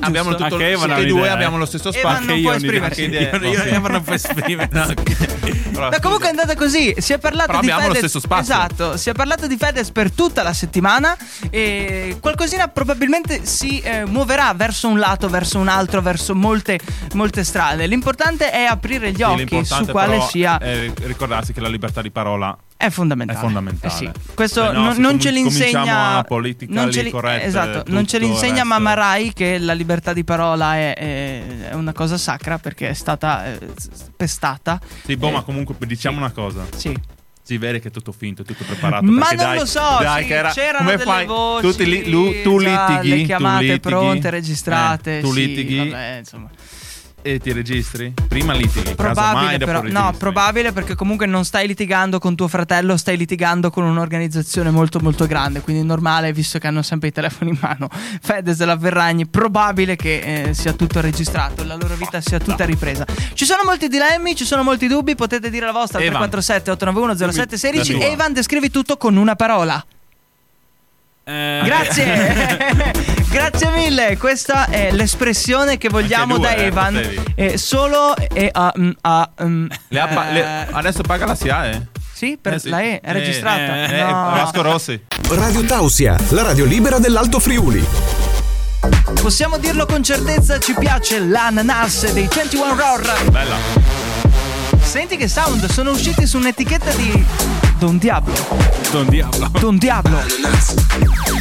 Abbiamo 0.00 0.30
tutto 0.34 0.54
Anche 0.54 0.70
Evan 0.70 0.88
tutti 0.90 1.00
e 1.02 1.06
due 1.06 1.28
abbiamo 1.28 1.56
lo 1.58 1.66
stesso 1.66 1.92
Evan 1.92 2.00
spazio. 2.16 2.26
non 2.28 2.36
Io 2.36 2.42
può 2.42 2.52
esprimersi. 2.52 3.04
Anche 3.04 3.16
idee. 3.16 3.36
Io, 3.50 3.52
io 3.52 3.62
Evan 3.64 3.92
non 3.92 4.02
può 4.02 4.14
esprimersi. 4.14 4.66
No, 4.78 4.82
ok. 4.84 5.70
Però, 5.72 5.90
No, 5.90 5.96
comunque 6.00 6.26
è 6.26 6.30
andata 6.30 6.54
così. 6.56 6.94
Si 6.98 7.12
è 7.12 7.18
parlato 7.18 7.46
Però 7.48 7.60
di 7.60 7.70
abbiamo 7.70 7.88
lo 7.88 7.94
Fedez. 7.94 8.10
stesso 8.10 8.20
spazio. 8.20 8.54
Esatto, 8.54 8.96
si 8.96 9.10
è 9.10 9.12
parlato 9.12 9.46
di 9.46 9.56
Fedez 9.56 9.90
per 9.90 10.10
tutta 10.10 10.42
la 10.42 10.52
settimana. 10.52 11.16
E 11.50 12.16
qualcosina 12.20 12.68
probabilmente 12.68 13.44
si 13.44 13.78
eh, 13.80 14.04
muoverà 14.04 14.52
verso 14.54 14.88
un 14.88 14.98
lato, 14.98 15.28
verso 15.28 15.58
un 15.58 15.68
altro, 15.68 16.00
verso 16.02 16.34
molte, 16.34 16.78
molte 17.14 17.44
strade. 17.44 17.86
L'importante 17.86 18.50
è 18.50 18.64
aprire 18.64 19.12
gli 19.12 19.22
occhi 19.22 19.64
su 19.64 19.86
quale 19.86 20.16
però 20.16 20.28
sia. 20.28 20.58
è 20.58 20.90
ricordarsi 21.02 21.52
che 21.52 21.60
la 21.60 21.68
libertà 21.68 22.02
di 22.02 22.10
parola 22.10 22.56
È 22.80 22.90
fondamentale. 22.90 23.38
È 23.38 23.42
fondamentale. 23.42 23.92
Eh 23.92 23.96
sì. 23.96 24.10
Questo 24.34 24.70
no, 24.72 24.82
non, 24.84 24.94
se 24.94 25.00
non 25.00 25.10
com- 25.10 25.20
ce 25.20 25.30
l'insegna. 25.32 25.78
cominciamo 25.80 26.18
a 26.18 26.22
politically 26.22 27.10
correct, 27.10 27.44
esatto, 27.44 27.82
non 27.90 28.06
ce 28.06 28.18
l'insegna. 28.20 28.62
Mamma 28.62 28.94
Rai 28.94 29.32
che 29.32 29.58
la 29.58 29.72
libertà 29.72 30.12
di 30.12 30.22
parola 30.22 30.76
è, 30.76 30.94
è- 30.94 31.74
una 31.74 31.92
cosa 31.92 32.16
sacra 32.16 32.58
perché 32.58 32.88
è 32.90 32.94
stata 32.94 33.46
eh, 33.52 33.58
pestata. 34.16 34.80
Sì, 35.04 35.16
boh, 35.16 35.28
Eh, 35.28 35.32
ma 35.32 35.42
comunque 35.42 35.74
diciamo 35.86 36.18
una 36.18 36.30
cosa. 36.30 36.64
Sì. 36.76 36.96
Sì, 37.42 37.58
vero 37.58 37.78
che 37.80 37.88
è 37.88 37.90
tutto 37.90 38.12
finto, 38.12 38.42
è 38.42 38.44
tutto 38.44 38.62
preparato. 38.62 39.04
Ma 39.06 39.26
non 39.26 39.36
dai- 39.36 39.58
lo 39.58 39.64
so, 39.66 39.80
dai, 40.00 40.24
sì, 40.26 40.32
era- 40.32 40.50
c'erano 40.50 40.84
come 40.84 40.90
delle 40.98 41.10
fai? 41.10 41.26
voci, 41.26 41.76
Tu, 41.76 41.82
li- 41.82 42.10
lu- 42.10 42.42
tu 42.42 42.58
litighi, 42.58 43.08
le 43.08 43.22
chiamate 43.22 43.56
tu 43.56 43.62
litighi, 43.72 43.78
pronte, 43.80 44.30
registrate. 44.30 45.18
eh, 45.18 45.20
tu 45.22 45.32
sì, 45.32 45.46
litighi 45.46 45.78
vabbè, 45.78 46.16
insomma. 46.18 46.48
E 47.34 47.38
ti 47.38 47.52
registri? 47.52 48.14
Prima 48.26 48.52
litighi, 48.52 48.94
Probabile, 48.94 49.58
però, 49.58 49.82
no, 49.82 50.14
probabile 50.16 50.72
perché 50.72 50.94
comunque 50.94 51.26
non 51.26 51.44
stai 51.44 51.66
litigando 51.66 52.18
con 52.18 52.34
tuo 52.34 52.48
fratello, 52.48 52.96
stai 52.96 53.16
litigando 53.16 53.70
con 53.70 53.84
un'organizzazione 53.84 54.70
molto 54.70 55.00
molto 55.00 55.26
grande, 55.26 55.60
quindi 55.60 55.82
è 55.82 55.84
normale 55.84 56.32
visto 56.32 56.58
che 56.58 56.66
hanno 56.66 56.82
sempre 56.82 57.08
i 57.08 57.12
telefoni 57.12 57.50
in 57.50 57.58
mano. 57.60 57.88
Fedez 58.20 58.60
e 58.60 58.64
la 58.64 58.76
Verragni, 58.76 59.26
probabile 59.26 59.96
che 59.96 60.48
eh, 60.48 60.54
sia 60.54 60.72
tutto 60.72 61.00
registrato, 61.00 61.64
la 61.64 61.74
loro 61.74 61.94
vita 61.94 62.20
sia 62.20 62.38
tutta 62.38 62.64
ripresa. 62.64 63.04
Ci 63.34 63.44
sono 63.44 63.62
molti 63.64 63.88
dilemmi, 63.88 64.34
ci 64.34 64.44
sono 64.44 64.62
molti 64.62 64.86
dubbi, 64.86 65.14
potete 65.14 65.50
dire 65.50 65.66
la 65.66 65.72
vostra 65.72 65.98
al 65.98 66.04
Evan. 66.04 66.28
347 66.28 66.70
891 66.70 67.32
0716 67.32 67.92
La 67.92 67.98
tua. 67.98 68.08
Evan 68.08 68.32
descrivi 68.32 68.70
tutto 68.70 68.96
con 68.96 69.16
una 69.16 69.36
parola. 69.36 69.84
Eh, 71.24 71.60
Grazie, 71.62 72.96
grazie 73.30 73.70
mille. 73.70 74.16
Questa 74.16 74.66
è 74.68 74.90
l'espressione 74.92 75.78
che 75.78 75.88
vogliamo 75.88 76.36
due, 76.38 76.46
da 76.48 76.54
eh, 76.54 76.64
Evan. 76.64 77.14
Eh, 77.34 77.58
solo 77.58 78.14
e 78.16 78.48
a. 78.52 78.72
mm, 78.76 78.90
a, 79.02 79.30
mm, 79.44 79.66
Le 79.88 80.00
ha 80.00 80.06
pa- 80.06 80.28
eh, 80.28 80.32
le- 80.32 80.68
adesso 80.72 81.02
paga 81.02 81.26
la 81.26 81.34
SIAE. 81.34 81.86
Sì, 82.12 82.36
per 82.40 82.54
Eh 82.54 82.58
sì. 82.58 82.68
la 82.68 82.80
E 82.82 83.00
è 83.00 83.08
Eh, 83.10 83.12
registrata. 83.12 83.86
Eh, 83.86 84.02
No. 84.02 84.30
Vasco 84.32 84.62
Rossi. 84.62 85.00
Radio 85.30 85.62
Tausia, 85.64 86.16
la 86.30 86.42
radio 86.42 86.64
libera 86.64 86.98
dell'Alto 86.98 87.38
Friuli. 87.38 87.84
Possiamo 89.20 89.58
dirlo 89.58 89.86
con 89.86 90.02
certezza, 90.02 90.58
ci 90.58 90.74
piace 90.78 91.20
l'ananas 91.20 92.10
dei 92.12 92.28
21 92.32 92.74
Roar. 92.74 93.30
Bella. 93.30 94.07
Senti 94.88 95.18
che 95.18 95.28
sound, 95.28 95.66
sono 95.66 95.90
usciti 95.90 96.26
su 96.26 96.38
un'etichetta 96.38 96.90
di 96.92 97.24
Don 97.78 97.98
Diablo. 97.98 98.32
Don 98.90 99.06
Diablo. 99.06 99.50
Don 99.60 99.76
Diablo. 99.76 100.18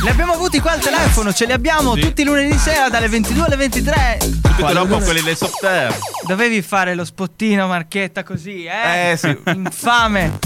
Li 0.01 0.09
abbiamo 0.09 0.33
avuti 0.33 0.59
qua 0.59 0.71
al 0.71 0.79
telefono, 0.79 1.31
ce 1.31 1.45
li 1.45 1.53
abbiamo 1.53 1.93
Sì. 1.95 2.01
tutti 2.01 2.21
i 2.23 2.25
lunedì 2.25 2.57
sera 2.57 2.89
dalle 2.89 3.07
22 3.07 3.45
alle 3.45 3.55
23. 3.55 4.17
Subito 4.21 4.73
dopo 4.73 4.97
quelli 4.99 5.21
dei 5.21 5.35
soft 5.35 5.63
air. 5.63 5.97
Dovevi 6.25 6.61
fare 6.61 6.93
lo 6.93 7.05
spottino 7.05 7.67
marchetta 7.67 8.23
così, 8.23 8.65
eh? 8.65 9.11
Eh, 9.11 9.17
sì. 9.17 9.35
Infame. 9.45 10.39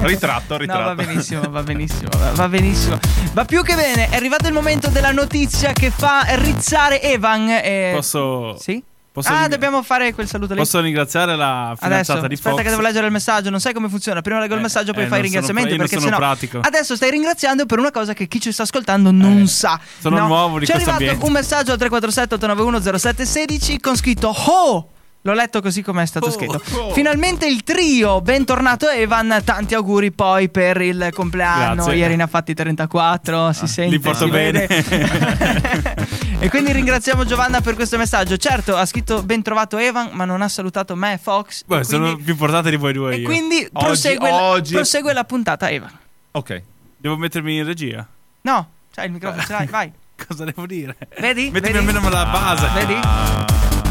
Ritratto, 0.00 0.58
ritratto. 0.58 0.80
No, 0.80 0.86
va 0.86 0.94
benissimo, 0.94 1.40
va 1.48 1.62
benissimo, 1.62 2.08
va, 2.18 2.30
va 2.32 2.48
benissimo. 2.48 2.98
Va 3.32 3.44
più 3.46 3.62
che 3.62 3.74
bene, 3.74 4.10
è 4.10 4.16
arrivato 4.16 4.46
il 4.48 4.52
momento 4.52 4.88
della 4.90 5.12
notizia 5.12 5.72
che 5.72 5.90
fa 5.90 6.24
rizzare 6.34 7.00
Evan. 7.00 7.48
E... 7.48 7.92
Posso. 7.94 8.58
Sì? 8.58 8.82
Posso 9.14 9.28
ah, 9.32 9.38
ring- 9.42 9.48
dobbiamo 9.50 9.80
fare 9.84 10.12
quel 10.12 10.26
saluto 10.26 10.54
lì. 10.54 10.58
Posso 10.58 10.80
ringraziare 10.80 11.36
la 11.36 11.68
Adesso, 11.68 11.84
fidanzata 11.84 12.26
di 12.26 12.34
aspetta 12.34 12.56
Fox. 12.56 12.64
che 12.64 12.70
devo 12.70 12.82
leggere 12.82 13.06
il 13.06 13.12
messaggio, 13.12 13.48
non 13.50 13.60
sai 13.60 13.72
come 13.72 13.88
funziona. 13.88 14.20
Prima 14.22 14.40
leggo 14.40 14.54
il 14.54 14.58
Eh, 14.58 14.62
messaggio, 14.62 14.92
poi 14.92 15.04
eh, 15.04 15.06
fai 15.06 15.20
i 15.20 15.22
ringraziamenti. 15.22 15.76
perché 15.76 16.00
sennò 16.00 16.16
pratico. 16.16 16.58
adesso 16.60 16.96
stai 16.96 17.10
ringraziando 17.12 17.64
per 17.64 17.78
una 17.78 17.92
cosa 17.92 18.12
che 18.12 18.26
chi 18.26 18.40
ci 18.40 18.50
sta 18.50 18.64
ascoltando 18.64 19.12
non 19.12 19.42
Eh, 19.42 19.46
sa. 19.46 19.78
sono 20.00 20.18
no? 20.18 20.26
nuovo 20.26 20.58
di 20.58 20.66
Ci 20.66 20.72
è 20.72 20.74
questo 20.74 20.90
arrivato 20.90 21.10
ambiente. 21.12 21.26
un 21.26 21.32
messaggio 21.32 21.70
al 21.72 21.78
347 21.78 22.34
891 22.34 22.98
0716 22.98 23.78
con 23.80 23.96
scritto 23.96 24.28
Ho! 24.28 24.88
L'ho 25.26 25.32
letto 25.32 25.62
così 25.62 25.80
come 25.80 26.02
è 26.02 26.06
stato 26.06 26.26
Oh, 26.26 26.30
scritto. 26.30 26.60
oh. 26.74 26.92
Finalmente 26.92 27.46
il 27.46 27.62
trio, 27.62 28.20
bentornato 28.20 28.90
Evan, 28.90 29.40
tanti 29.42 29.72
auguri 29.74 30.12
poi 30.12 30.50
per 30.50 30.82
il 30.82 31.08
compleanno. 31.14 31.76
Grazie. 31.76 31.94
Ieri 31.96 32.16
ne 32.16 32.24
ha 32.24 32.26
fatti 32.26 32.52
34, 32.52 33.52
si 33.54 33.66
sente. 33.66 33.90
li 33.96 34.00
porto 34.00 34.28
bene. 34.28 34.66
e 36.38 36.48
quindi 36.50 36.72
ringraziamo 36.72 37.24
Giovanna 37.24 37.60
per 37.60 37.74
questo 37.74 37.96
messaggio. 37.96 38.36
Certo, 38.36 38.76
ha 38.76 38.84
scritto 38.86 39.22
ben 39.22 39.42
trovato 39.42 39.78
Evan, 39.78 40.10
ma 40.12 40.24
non 40.24 40.42
ha 40.42 40.48
salutato 40.48 40.94
me 40.94 41.18
Fox. 41.22 41.62
Beh, 41.66 41.80
e 41.80 41.84
sono 41.84 42.04
quindi- 42.06 42.22
più 42.22 42.36
portate 42.36 42.70
di 42.70 42.76
voi 42.76 42.92
due 42.92 43.14
e 43.14 43.18
io. 43.18 43.24
quindi 43.28 43.68
prosegue, 43.72 44.30
oggi- 44.30 44.74
prosegue 44.74 45.12
la 45.12 45.24
puntata, 45.24 45.68
Eva. 45.70 45.90
Ok. 46.32 46.62
Devo 46.96 47.16
mettermi 47.16 47.56
in 47.58 47.64
regia. 47.64 48.06
No, 48.42 48.68
c'hai 48.94 49.06
il 49.06 49.12
microfono, 49.12 49.42
ce 49.42 49.52
l'hai, 49.52 49.66
vai. 49.66 49.92
Cosa 50.26 50.44
devo 50.44 50.66
dire? 50.66 50.96
Vedi? 51.18 51.50
Mettimi 51.50 51.72
Vedi? 51.72 51.78
almeno 51.78 52.08
la 52.08 52.24
base. 52.26 52.68
Vedi? 52.74 53.00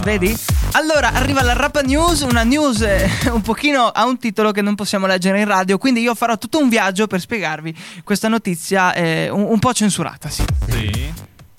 Vedi? 0.03 0.37
Allora, 0.73 1.13
arriva 1.13 1.41
la 1.43 1.53
Rapa 1.53 1.81
News, 1.81 2.21
una 2.21 2.43
news 2.43 2.81
eh, 2.81 3.09
un 3.31 3.41
pochino 3.41 3.87
ha 3.87 4.05
un 4.05 4.17
titolo 4.17 4.51
che 4.51 4.61
non 4.61 4.75
possiamo 4.75 5.05
leggere 5.07 5.39
in 5.39 5.45
radio, 5.47 5.77
quindi 5.77 6.01
io 6.01 6.13
farò 6.13 6.37
tutto 6.37 6.59
un 6.59 6.67
viaggio 6.69 7.07
per 7.07 7.19
spiegarvi 7.21 7.73
questa 8.03 8.27
notizia 8.27 8.93
eh, 8.93 9.29
un, 9.29 9.43
un 9.43 9.59
po' 9.59 9.73
censurata, 9.73 10.29
sì. 10.29 10.43
Sì. 10.67 11.13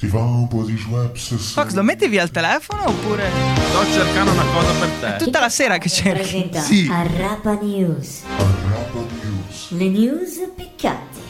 Ti 0.04 0.10
va 0.10 0.20
un 0.20 0.46
po' 0.48 0.64
di 0.64 0.76
Schweppes? 0.76 1.52
Fox, 1.54 1.72
lo 1.72 1.82
metti 1.82 2.06
via 2.08 2.22
il 2.22 2.30
telefono 2.30 2.88
oppure 2.90 3.26
Sto 3.70 3.90
cercando 3.90 4.32
una 4.32 4.44
cosa 4.52 4.72
per 4.78 4.88
te. 5.16 5.24
tutta 5.24 5.40
la 5.40 5.48
sera 5.48 5.78
che 5.78 5.88
cerchi? 5.88 6.20
presenta 6.20 6.60
Sì. 6.60 6.86
Arrapa 6.92 7.58
News, 7.62 8.20
Rapa 8.36 8.98
News. 9.22 9.70
le 9.70 9.88
news 9.88 10.50
piccanti. 10.54 11.20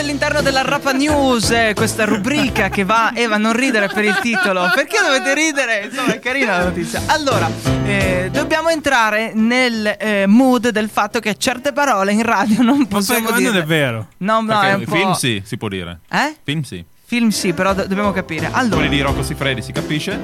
Eccoci 0.00 0.12
all'interno 0.16 0.40
della 0.40 0.62
Rapa 0.62 0.92
News, 0.92 1.50
eh, 1.50 1.72
questa 1.74 2.06
rubrica 2.06 2.70
che 2.70 2.84
va. 2.84 3.12
Eva, 3.14 3.36
non 3.36 3.52
ridere 3.52 3.86
per 3.88 4.02
il 4.04 4.18
titolo. 4.22 4.70
Perché 4.74 4.96
dovete 4.98 5.34
ridere? 5.34 5.84
Insomma, 5.90 6.14
è 6.14 6.18
carina 6.18 6.56
la 6.56 6.64
notizia. 6.64 7.02
Allora, 7.08 7.50
eh, 7.84 8.30
dobbiamo 8.32 8.70
entrare 8.70 9.32
nel 9.34 9.94
eh, 9.98 10.24
mood 10.26 10.70
del 10.70 10.88
fatto 10.88 11.20
che 11.20 11.36
certe 11.36 11.72
parole 11.74 12.12
in 12.12 12.22
radio 12.22 12.62
non 12.62 12.78
Ma 12.78 12.86
possiamo 12.86 13.26
sai, 13.28 13.34
ma 13.36 13.40
non 13.42 13.52
dire. 13.52 13.62
è 13.62 13.66
vero. 13.66 14.06
No, 14.18 14.40
no, 14.40 14.46
Perché 14.46 14.68
è 14.70 14.72
un 14.72 14.84
po'. 14.84 14.94
film 14.94 15.12
sì, 15.12 15.42
si 15.44 15.58
può 15.58 15.68
dire. 15.68 15.98
Eh? 16.10 16.34
Film 16.44 16.62
sì. 16.62 16.82
Film 17.04 17.28
sì, 17.28 17.52
però 17.52 17.74
do- 17.74 17.84
dobbiamo 17.86 18.12
capire. 18.12 18.48
Allora, 18.52 18.76
Quelli 18.76 18.88
di 18.96 19.02
Rocco 19.02 19.22
Siffredi, 19.22 19.60
si 19.60 19.72
capisce? 19.72 20.18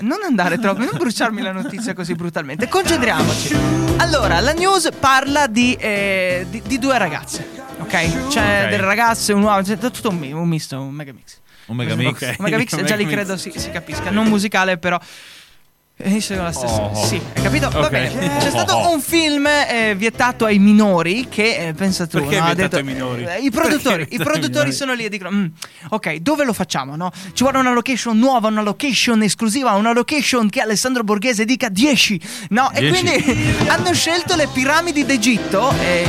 non 0.00 0.20
andare 0.22 0.58
troppo, 0.58 0.78
non 0.78 0.92
bruciarmi 0.96 1.42
la 1.42 1.52
notizia 1.52 1.92
così 1.92 2.14
brutalmente. 2.14 2.66
Concentriamoci. 2.68 3.54
Allora, 3.98 4.40
la 4.40 4.52
news 4.52 4.88
parla 4.98 5.46
di, 5.48 5.74
eh, 5.74 6.46
di, 6.48 6.62
di 6.64 6.78
due 6.78 6.96
ragazze. 6.96 7.66
Ok? 7.88 8.28
C'è 8.28 8.62
Ok. 8.64 8.68
delle 8.70 8.84
ragazze, 8.84 9.32
un 9.32 9.42
uomo, 9.42 9.62
c'è 9.62 9.78
tutto 9.78 10.10
un, 10.10 10.18
mi- 10.18 10.32
un 10.32 10.46
misto, 10.46 10.78
un 10.78 10.92
mega 10.92 11.12
mix. 11.12 11.40
Un 11.66 11.76
megamix. 11.76 12.08
Ok. 12.22 12.34
Un 12.38 12.44
Megamix 12.44 12.70
già 12.76 12.82
Megamix. 12.96 13.10
credo 13.10 13.36
si, 13.36 13.52
si 13.56 13.70
capisca, 13.70 14.10
non 14.10 14.26
musicale 14.28 14.76
però. 14.78 14.98
Eh, 14.98 15.00
sono 15.00 15.06
la 15.06 15.06
stessa. 15.06 15.87
Oh. 16.00 16.94
Sì, 16.94 17.20
hai 17.34 17.42
capito? 17.42 17.68
Va 17.70 17.80
Ok. 17.80 17.90
bene. 17.90 18.36
C'è 18.38 18.50
stato 18.50 18.88
un 18.88 19.00
film 19.00 19.46
eh, 19.48 19.94
vietato 19.96 20.44
ai 20.44 20.60
minori 20.60 21.26
che, 21.28 21.68
eh, 21.68 21.72
pensa 21.72 22.06
tu, 22.06 22.18
Perché 22.20 22.36
no? 22.38 22.44
Ha 22.44 22.54
vietato 22.54 22.76
detto- 22.76 22.76
ai 22.76 22.82
minori? 22.84 23.24
Eh, 23.24 23.38
I 23.40 23.50
produttori, 23.50 24.06
i 24.10 24.16
produttori 24.18 24.70
sono 24.72 24.92
lì 24.94 25.04
e 25.04 25.08
dicono: 25.08 25.30
"Mm, 25.32 25.46
Ok, 25.88 26.14
dove 26.18 26.44
lo 26.44 26.52
facciamo? 26.52 26.94
No? 26.94 27.10
Ci 27.32 27.42
vuole 27.42 27.58
una 27.58 27.72
location 27.72 28.16
nuova, 28.16 28.46
una 28.46 28.62
location 28.62 29.22
esclusiva, 29.22 29.72
una 29.72 29.92
location 29.92 30.48
che 30.48 30.60
Alessandro 30.60 31.02
Borghese 31.02 31.44
dica 31.44 31.68
10. 31.68 32.20
No, 32.50 32.70
e 32.72 32.78
10. 32.80 33.02
quindi 33.02 33.54
hanno 33.66 33.92
scelto 33.92 34.36
le 34.36 34.46
piramidi 34.52 35.04
d'Egitto. 35.04 35.72
E 35.80 36.06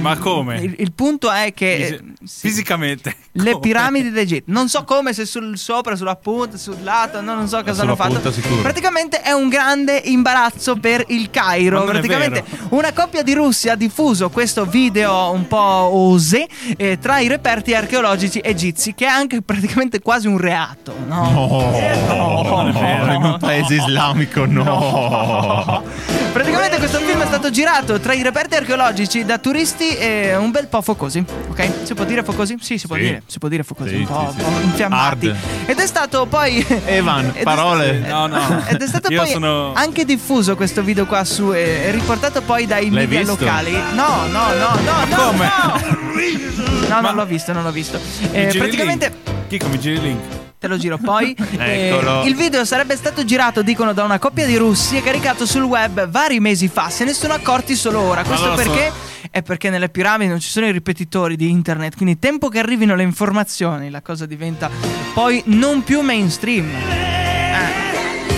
Ma 0.00 0.16
come? 0.16 0.60
Il, 0.62 0.74
il 0.78 0.92
punto 0.92 1.30
è 1.30 1.52
che. 1.54 2.00
Eh, 2.28 2.30
sì. 2.30 2.48
Fisicamente. 2.48 3.16
Le 3.32 3.52
Come? 3.52 3.60
piramidi 3.60 4.10
d'Egitto. 4.10 4.50
Non 4.52 4.68
so 4.68 4.84
come, 4.84 5.12
se 5.12 5.24
sul 5.24 5.56
sopra, 5.56 5.96
sulla 5.96 6.16
punta, 6.16 6.56
sul 6.58 6.76
lato, 6.82 7.20
no, 7.20 7.34
non 7.34 7.48
so 7.48 7.58
cosa 7.58 7.72
Sulla 7.72 7.84
hanno 7.86 7.96
fatto. 7.96 8.12
punta 8.14 8.32
sicuro. 8.32 8.60
Praticamente 8.62 9.20
è 9.22 9.32
un 9.32 9.48
grande 9.48 9.96
imbarazzo 10.04 10.76
per 10.76 11.04
il 11.08 11.30
Cairo. 11.30 11.84
Praticamente 11.84 12.44
una 12.70 12.92
coppia 12.92 13.22
di 13.22 13.32
russi 13.32 13.68
ha 13.68 13.74
diffuso 13.76 14.28
questo 14.28 14.66
video 14.66 15.30
un 15.30 15.46
po' 15.46 15.56
osé 15.56 16.46
eh, 16.76 16.98
tra 17.00 17.18
i 17.20 17.28
reperti 17.28 17.74
archeologici 17.74 18.40
egizi, 18.42 18.94
che 18.94 19.06
è 19.06 19.08
anche 19.08 19.40
praticamente 19.42 20.00
quasi 20.00 20.26
un 20.26 20.38
reato, 20.38 20.94
no? 21.06 21.30
No, 22.08 23.12
in 23.14 23.22
un 23.24 23.36
paese 23.38 23.74
islamico 23.74 24.44
no. 24.46 25.82
Praticamente 26.32 26.78
questo 26.78 26.98
film 26.98 27.22
è 27.22 27.26
stato 27.26 27.50
girato 27.50 27.98
tra 28.00 28.12
i 28.12 28.22
reperti 28.22 28.54
archeologici 28.56 29.24
da 29.24 29.38
turisti 29.38 29.96
e 29.96 30.36
un 30.36 30.50
bel 30.50 30.66
po' 30.66 30.82
focosi. 30.82 31.24
Ok? 31.50 31.70
Si 31.84 31.94
può 31.94 32.04
dire 32.04 32.17
focosi? 32.22 32.56
Sì, 32.60 32.78
si 32.78 32.86
può 32.86 32.96
Sì. 32.96 33.02
dire. 33.02 33.22
Si 33.26 33.38
può 33.38 33.48
dire 33.48 33.62
focosi, 33.62 33.90
Sì, 33.90 33.96
un 33.96 34.06
po', 34.06 34.34
sì, 34.36 34.42
po' 34.42 34.50
sì. 34.58 34.64
infiammati. 34.64 35.26
Hard. 35.28 35.36
Ed 35.66 35.78
è 35.78 35.86
stato 35.86 36.26
poi. 36.26 36.64
Evan, 36.86 37.32
parole. 37.42 37.98
No, 37.98 38.26
no. 38.26 38.62
Ed 38.66 38.80
è 38.82 38.86
stato 38.86 39.08
poi 39.14 39.28
sono- 39.28 39.72
anche 39.74 40.04
diffuso 40.04 40.56
questo 40.56 40.82
video 40.82 41.06
qua 41.06 41.24
su 41.24 41.52
e 41.52 41.90
riportato 41.90 42.40
poi 42.42 42.66
dai 42.66 42.90
L'hai 42.90 43.06
media 43.06 43.18
visto? 43.20 43.36
locali. 43.38 43.72
No, 43.72 44.26
no, 44.30 44.52
no, 44.52 44.78
no, 44.84 45.04
no. 45.08 45.16
come? 45.16 45.50
No, 46.88 46.88
no 46.88 47.00
non 47.00 47.14
l'ho 47.14 47.26
visto, 47.26 47.52
non 47.52 47.62
l'ho 47.62 47.72
visto. 47.72 47.98
Eh, 48.32 48.52
praticamente 48.56 49.08
link? 49.24 49.46
Chicco, 49.48 49.68
mi 49.68 49.78
giri 49.78 49.96
il 49.96 50.02
link. 50.02 50.20
Te 50.58 50.66
lo 50.66 50.76
giro 50.76 50.98
poi. 50.98 51.36
Eh, 51.58 52.22
il 52.24 52.34
video 52.34 52.64
sarebbe 52.64 52.96
stato 52.96 53.24
girato, 53.24 53.62
dicono, 53.62 53.92
da 53.92 54.02
una 54.04 54.18
coppia 54.18 54.44
di 54.46 54.56
russi 54.56 54.96
e 54.96 55.02
caricato 55.02 55.46
sul 55.46 55.62
web 55.62 56.08
vari 56.08 56.40
mesi 56.40 56.68
fa. 56.68 56.88
Se 56.90 57.04
ne 57.04 57.12
sono 57.12 57.34
accorti 57.34 57.74
solo 57.76 58.00
ora. 58.00 58.22
Questo 58.24 58.46
allora 58.46 58.62
perché? 58.62 58.92
È 59.30 59.42
perché 59.42 59.70
nelle 59.70 59.88
piramidi 59.88 60.30
non 60.30 60.40
ci 60.40 60.48
sono 60.48 60.66
i 60.66 60.72
ripetitori 60.72 61.36
di 61.36 61.50
internet. 61.50 61.96
Quindi, 61.96 62.18
tempo 62.18 62.48
che 62.48 62.58
arrivino 62.58 62.94
le 62.94 63.02
informazioni, 63.02 63.90
la 63.90 64.02
cosa 64.02 64.26
diventa 64.26 64.70
poi 65.14 65.42
non 65.46 65.82
più 65.82 66.00
mainstream. 66.00 67.27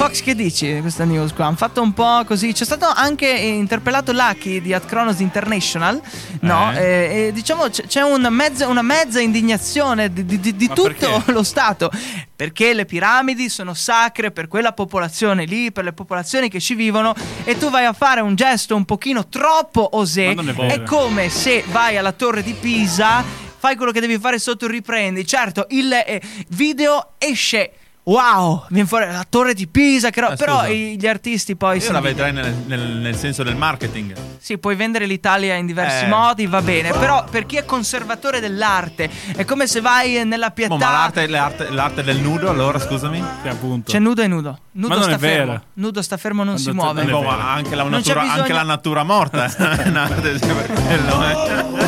Fox, 0.00 0.22
che 0.22 0.34
dici 0.34 0.72
di 0.72 0.80
questa 0.80 1.04
news 1.04 1.34
qua? 1.34 1.44
Hanno 1.44 1.56
fatto 1.56 1.82
un 1.82 1.92
po' 1.92 2.24
così. 2.24 2.54
C'è 2.54 2.64
stato 2.64 2.86
anche 2.86 3.28
interpellato 3.28 4.12
Lucky 4.12 4.62
di 4.62 4.72
At 4.72 4.86
Chronos 4.86 5.20
International. 5.20 6.00
No, 6.40 6.72
Eh. 6.72 6.78
Eh, 6.78 7.26
e 7.26 7.32
diciamo 7.34 7.68
c'è 7.68 8.00
un 8.00 8.26
mezzo- 8.30 8.66
una 8.66 8.80
mezza 8.80 9.20
indignazione 9.20 10.10
di, 10.10 10.24
di- 10.24 10.40
di- 10.40 10.68
tutto 10.68 10.84
perché? 10.84 11.32
lo 11.32 11.42
Stato. 11.42 11.90
Perché 12.34 12.72
le 12.72 12.86
piramidi 12.86 13.50
sono 13.50 13.74
sacre 13.74 14.30
per 14.30 14.48
quella 14.48 14.72
popolazione 14.72 15.44
lì, 15.44 15.70
per 15.70 15.84
le 15.84 15.92
popolazioni 15.92 16.48
che 16.48 16.60
ci 16.60 16.74
vivono. 16.74 17.14
E 17.44 17.58
tu 17.58 17.68
vai 17.68 17.84
a 17.84 17.92
fare 17.92 18.22
un 18.22 18.34
gesto 18.34 18.74
un 18.74 18.86
pochino 18.86 19.28
troppo 19.28 19.86
osé. 19.98 20.28
Ma 20.28 20.32
non 20.32 20.48
è 20.48 20.54
vero. 20.54 20.72
È 20.72 20.82
come 20.82 21.28
se 21.28 21.62
vai 21.70 21.98
alla 21.98 22.12
torre 22.12 22.42
di 22.42 22.54
Pisa, 22.54 23.22
fai 23.58 23.76
quello 23.76 23.92
che 23.92 24.00
devi 24.00 24.18
fare 24.18 24.38
sotto, 24.38 24.66
riprendi. 24.66 25.26
Certo, 25.26 25.66
il 25.68 25.92
eh, 25.92 26.22
video 26.48 27.10
esce. 27.18 27.72
Wow, 28.02 28.64
viene 28.70 28.88
fuori 28.88 29.06
la 29.06 29.26
torre 29.28 29.52
di 29.54 29.68
Pisa, 29.68 30.10
che 30.10 30.20
ro- 30.20 30.28
Ah, 30.28 30.36
però 30.36 30.66
i- 30.66 30.96
gli 30.98 31.06
artisti 31.06 31.54
poi 31.54 31.78
Io 31.78 31.92
la 31.92 32.00
vedrei 32.00 32.32
nel, 32.32 32.52
nel- 32.66 32.80
nel 32.96 33.14
senso 33.14 33.42
del 33.42 33.56
marketing. 33.56 34.14
sì, 34.40 34.56
puoi 34.58 34.74
vendere 34.74 35.04
l'Italia 35.06 35.54
in 35.54 35.66
diversi 35.66 36.04
Eh. 36.06 36.08
modi, 36.08 36.46
va 36.46 36.62
bene. 36.62 36.90
Però 36.92 37.24
per 37.30 37.44
chi 37.46 37.56
è 37.56 37.64
conservatore 37.64 38.40
dell'arte, 38.40 39.08
è 39.36 39.44
come 39.44 39.66
se 39.66 39.80
vai 39.80 40.24
nella 40.24 40.50
pietà. 40.50 40.74
Oh, 40.74 40.78
ma 40.78 40.90
l'arte, 40.90 41.26
l'arte- 41.28 41.70
l'arte 41.70 42.02
del 42.02 42.18
nudo, 42.18 42.48
allora 42.48 42.78
scusami. 42.78 43.22
Sì, 43.42 43.48
appunto. 43.48 43.92
C'è 43.92 43.98
nudo 43.98 44.22
e 44.22 44.26
nudo. 44.26 44.58
Nudo 44.72 44.88
Ma 44.88 44.94
non 44.94 45.02
sta 45.04 45.14
è 45.14 45.18
fermo. 45.18 45.62
Nudo 45.74 46.02
sta 46.02 46.16
fermo, 46.16 46.42
non 46.42 46.54
Quando 46.54 46.70
si 46.70 46.76
muove. 46.76 47.00
non 47.02 47.08
è 47.08 47.12
Boh, 47.12 47.20
vero. 47.20 47.36
ma 47.36 47.52
anche 47.52 47.74
la, 47.74 47.82
Non 47.82 47.90
c'è 48.00 48.14
natura, 48.14 48.20
bisogno- 48.20 48.40
anche 48.40 48.52
la 48.52 48.62
natura 48.62 49.02
morta. 49.04 49.46
No, 49.90 50.06
quello, 50.14 51.28
eh. 51.28 51.79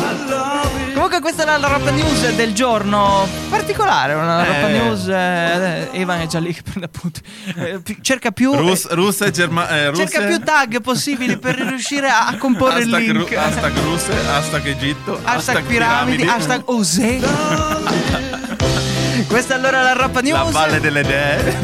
Comunque 1.13 1.31
questa 1.35 1.55
è 1.55 1.59
la 1.59 1.67
Rap 1.67 1.87
News 1.91 2.31
del 2.33 2.53
giorno 2.53 3.27
particolare, 3.47 4.15
una 4.15 4.43
Eh. 4.43 4.47
Rap 4.47 4.69
News 4.71 5.07
eh, 5.07 5.89
Evan 5.91 6.21
è 6.21 6.25
già 6.25 6.39
lì 6.39 6.51
che 6.51 6.63
prende 6.63 6.85
appunti. 6.85 7.21
Eh, 7.55 7.79
cerca 8.01 8.31
più 8.31 8.51
Rus- 8.55 8.87
eh, 8.89 8.95
russe, 8.95 9.29
germa- 9.29 9.69
eh, 9.69 9.89
russe. 9.91 10.07
cerca 10.09 10.25
più 10.25 10.39
tag 10.39 10.81
possibili 10.81 11.37
per 11.37 11.53
riuscire 11.57 12.09
a, 12.09 12.25
a 12.25 12.35
comporre 12.37 12.81
il 12.81 12.91
hashtag, 12.91 13.11
link. 13.15 13.29
ru- 13.29 13.37
hashtag 13.37 13.77
russe, 13.83 14.11
hashtag 14.27 14.65
Egitto, 14.65 15.19
Hashtag 15.23 15.63
piramidi, 15.65 16.23
hashtag 16.23 16.63
Osè. 16.65 17.19
Questa 19.29 19.53
allora 19.53 19.81
è 19.81 19.83
la 19.83 19.93
Rappa 19.93 20.21
News. 20.21 20.51
La 20.51 20.59
valle 20.59 20.79
delle 20.79 21.03
dee. 21.03 21.57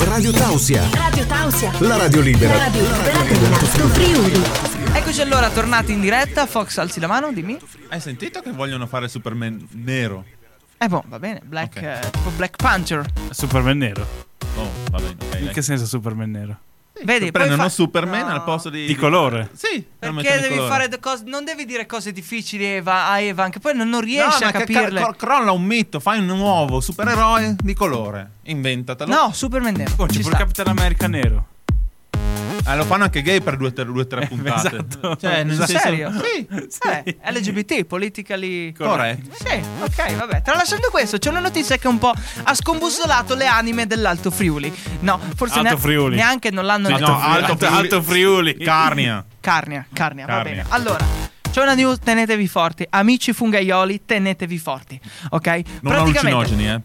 Radio 0.08 0.30
Tausia, 0.32 0.88
Radio 0.94 1.26
Tausia. 1.26 1.70
la 1.80 1.96
radio 1.98 2.20
libera. 2.22 2.54
La 2.54 2.60
radio 2.64 2.80
libera 2.80 3.22
dell'Alto 3.28 3.88
Friuli. 3.88 4.79
Eccoci 4.92 5.20
allora 5.20 5.48
tornati 5.50 5.92
in 5.92 6.00
diretta. 6.00 6.46
Fox, 6.46 6.76
alzi 6.78 7.00
la 7.00 7.06
mano, 7.06 7.32
dimmi. 7.32 7.58
Hai 7.88 8.00
sentito 8.00 8.40
che 8.40 8.50
vogliono 8.52 8.86
fare 8.86 9.08
Superman 9.08 9.66
nero? 9.72 10.24
Eh, 10.78 10.88
boh, 10.88 11.02
va 11.06 11.18
bene. 11.18 11.40
Black, 11.44 11.76
Ok. 11.76 11.82
eh, 11.82 12.10
tipo 12.10 12.30
Black 12.30 12.56
Panther. 12.56 13.04
Superman 13.30 13.78
nero. 13.78 14.06
Oh, 14.56 14.68
va 14.90 14.98
bene. 14.98 15.16
ok, 15.20 15.34
In 15.38 15.44
dai. 15.46 15.54
che 15.54 15.62
senso 15.62 15.86
Superman 15.86 16.30
nero? 16.30 16.58
Vedi, 17.02 17.30
Prendono 17.30 17.62
fa- 17.62 17.68
Superman 17.70 18.26
No. 18.26 18.32
al 18.32 18.44
posto 18.44 18.68
di... 18.68 18.84
Di 18.84 18.94
colore. 18.94 19.48
Sì, 19.54 19.82
Perché 19.98 20.38
devi 20.40 20.56
colore. 20.56 20.68
fare 20.68 20.98
cose. 20.98 21.22
Non 21.26 21.44
devi 21.44 21.64
dire 21.64 21.86
cose 21.86 22.12
difficili 22.12 22.64
Eva, 22.66 23.08
a 23.08 23.20
Evan, 23.20 23.50
che 23.50 23.58
poi 23.58 23.74
non, 23.74 23.88
non 23.88 24.00
No, 24.00 24.04
riesce 24.04 24.44
ma 24.44 24.48
a 24.50 24.52
capirle. 24.52 25.00
ca- 25.00 25.06
cro- 25.06 25.14
crolla 25.14 25.52
un 25.52 25.62
mito, 25.62 25.98
fai 25.98 26.18
un 26.18 26.26
nuovo 26.26 26.80
supereroe 26.80 27.56
di 27.58 27.72
colore. 27.74 28.32
Inventatelo. 28.42 29.14
no, 29.14 29.32
Superman 29.32 29.74
nero. 29.74 29.92
Oh, 29.96 30.06
c'è 30.06 30.12
ci 30.14 30.22
pure. 30.22 30.36
Capitan 30.36 30.66
America 30.68 31.06
nero. 31.08 31.46
Eh, 32.72 32.76
lo 32.76 32.84
fanno 32.84 33.04
anche 33.04 33.22
gay 33.22 33.40
per 33.40 33.56
due 33.56 33.68
o 33.68 34.06
tre 34.06 34.26
puntate. 34.26 34.68
esatto. 34.76 35.16
Cioè, 35.16 35.42
nel 35.44 35.56
Sul 35.56 35.66
senso- 35.66 35.82
serio? 35.82 36.12
Sì, 36.12 36.46
Eh, 36.88 37.16
LGBT, 37.30 37.84
politically 37.84 38.72
corretto. 38.72 39.30
Sì, 39.36 39.60
ok, 39.80 40.14
vabbè. 40.16 40.42
Tralasciando 40.42 40.88
questo, 40.90 41.18
c'è 41.18 41.30
una 41.30 41.40
notizia 41.40 41.76
che 41.76 41.88
un 41.88 41.98
po' 41.98 42.12
ha 42.42 42.54
scombussolato 42.54 43.34
le 43.34 43.46
anime 43.46 43.86
dell'Alto 43.86 44.30
Friuli. 44.30 44.72
No, 45.00 45.18
forse 45.36 45.58
Alto 45.58 45.76
Friuli. 45.78 46.16
neanche 46.16 46.50
non 46.50 46.64
l'hanno 46.64 46.88
Sì, 46.88 46.94
detto. 46.94 47.10
no, 47.10 47.18
Alto 47.20 47.56
Friuli. 47.56 47.76
Alto 47.76 48.02
Friuli. 48.02 48.56
Carnia. 48.58 49.24
Carnia, 49.40 49.86
carnia, 49.92 50.26
va 50.26 50.32
Carnia. 50.34 50.52
bene. 50.62 50.66
Allora, 50.68 51.04
c'è 51.50 51.62
una 51.62 51.74
news, 51.74 51.98
tenetevi 51.98 52.46
forti. 52.46 52.86
Amici 52.90 53.32
fungaioli, 53.32 54.02
tenetevi 54.04 54.58
forti. 54.58 55.00
Ok? 55.30 55.60
Non 55.82 55.94
allucinogeni, 55.94 56.68
eh. 56.68 56.80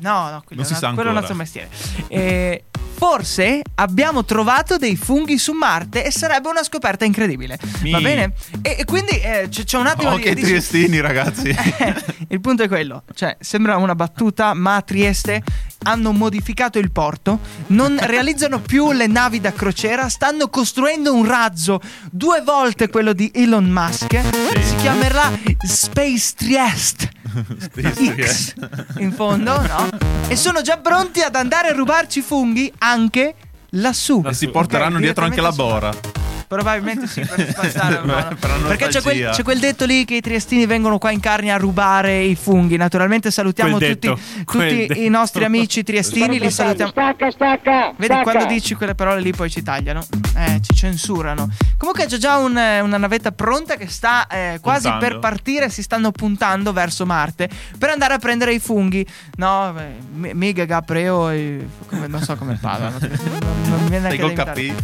No, 0.00 0.30
no, 0.30 0.42
quello, 0.44 0.62
Non 0.62 0.64
si 0.70 0.74
sa 0.74 0.92
quello 0.92 1.08
è 1.08 1.12
un 1.12 1.16
ancora. 1.16 1.18
altro 1.20 1.34
mestiere. 1.34 1.68
Eh, 2.08 2.64
forse 2.96 3.60
abbiamo 3.74 4.24
trovato 4.24 4.76
dei 4.78 4.96
funghi 4.96 5.36
su 5.38 5.52
Marte 5.52 6.04
e 6.04 6.10
sarebbe 6.10 6.48
una 6.48 6.62
scoperta 6.62 7.04
incredibile. 7.04 7.58
Mi. 7.82 7.90
Va 7.90 8.00
bene? 8.00 8.32
E, 8.62 8.76
e 8.80 8.84
quindi 8.84 9.18
eh, 9.20 9.48
c'è, 9.50 9.64
c'è 9.64 9.78
un 9.78 9.86
attimo 9.86 10.12
Oh, 10.12 10.16
di... 10.16 10.22
che 10.22 10.34
di- 10.34 10.42
triestini, 10.42 11.00
ragazzi. 11.00 11.48
Eh, 11.48 11.94
il 12.28 12.40
punto 12.40 12.62
è 12.62 12.68
quello, 12.68 13.02
cioè 13.14 13.36
sembra 13.40 13.76
una 13.76 13.94
battuta, 13.94 14.54
ma 14.54 14.76
a 14.76 14.82
Trieste 14.82 15.42
hanno 15.84 16.12
modificato 16.12 16.78
il 16.78 16.90
porto, 16.90 17.38
non 17.68 17.96
realizzano 18.00 18.60
più 18.60 18.92
le 18.92 19.06
navi 19.06 19.40
da 19.40 19.52
crociera, 19.52 20.08
stanno 20.08 20.48
costruendo 20.48 21.12
un 21.14 21.26
razzo 21.26 21.80
due 22.10 22.40
volte 22.42 22.88
quello 22.88 23.12
di 23.12 23.30
Elon 23.34 23.66
Musk, 23.68 24.18
si 24.62 24.74
chiamerà 24.76 25.30
Space 25.66 26.32
Trieste. 26.36 27.10
X 28.16 28.54
in 28.98 29.12
fondo, 29.12 29.60
no? 29.60 29.88
E 30.28 30.36
sono 30.36 30.62
già 30.62 30.78
pronti 30.78 31.20
ad 31.20 31.34
andare 31.34 31.68
a 31.68 31.72
rubarci 31.72 32.20
funghi 32.20 32.72
anche 32.78 33.34
lassù. 33.70 34.22
E 34.24 34.32
si 34.32 34.48
porteranno 34.48 34.96
Ok, 34.96 35.02
dietro 35.02 35.24
anche 35.24 35.40
la 35.40 35.52
bora. 35.52 36.24
Probabilmente 36.48 37.06
sì, 37.06 37.20
per 37.22 37.48
spazzare? 37.50 37.94
Per 38.06 38.50
Perché 38.66 38.88
c'è 38.88 39.02
quel, 39.02 39.30
c'è 39.30 39.42
quel 39.42 39.58
detto 39.58 39.84
lì 39.84 40.04
che 40.04 40.16
i 40.16 40.20
triestini 40.20 40.66
vengono 40.66 40.98
qua 40.98 41.10
in 41.10 41.20
carne 41.20 41.50
a 41.50 41.56
rubare 41.56 42.22
i 42.22 42.34
funghi. 42.34 42.76
Naturalmente 42.76 43.30
salutiamo 43.30 43.78
Quel 43.78 43.98
tutti, 43.98 44.44
tutti 44.44 45.04
i 45.04 45.08
nostri 45.08 45.44
amici 45.44 45.82
triestini. 45.82 46.38
Li 46.38 46.50
salutiamo. 46.50 46.90
Stacca, 46.90 47.30
stacca. 47.30 47.92
Vedi 47.96 48.04
stacca. 48.04 48.22
quando 48.22 48.44
dici 48.46 48.74
quelle 48.74 48.94
parole 48.94 49.20
lì 49.20 49.32
poi 49.32 49.50
ci 49.50 49.62
tagliano. 49.62 50.04
Eh, 50.36 50.60
ci 50.62 50.74
censurano. 50.74 51.48
Comunque 51.76 52.06
c'è 52.06 52.16
già 52.16 52.36
un, 52.36 52.56
eh, 52.56 52.80
una 52.80 52.96
navetta 52.96 53.32
pronta 53.32 53.76
che 53.76 53.88
sta 53.88 54.26
eh, 54.26 54.58
quasi 54.60 54.88
Puntando. 54.88 55.06
per 55.06 55.18
partire. 55.18 55.68
Si 55.68 55.82
stanno 55.82 56.10
puntando 56.12 56.72
verso 56.72 57.06
Marte 57.06 57.48
per 57.78 57.90
andare 57.90 58.14
a 58.14 58.18
prendere 58.18 58.54
i 58.54 58.58
funghi. 58.58 59.04
No, 59.36 59.74
eh, 59.78 60.34
miga 60.34 60.64
Gapreo 60.64 61.30
e 61.30 61.66
come- 61.86 62.06
non 62.06 62.22
so 62.22 62.36
come 62.36 62.58
parlano. 62.60 62.98
Non, 63.36 63.60
non 63.68 63.82
mi 63.82 63.90
viene 63.90 64.14
inventare. 64.14 64.74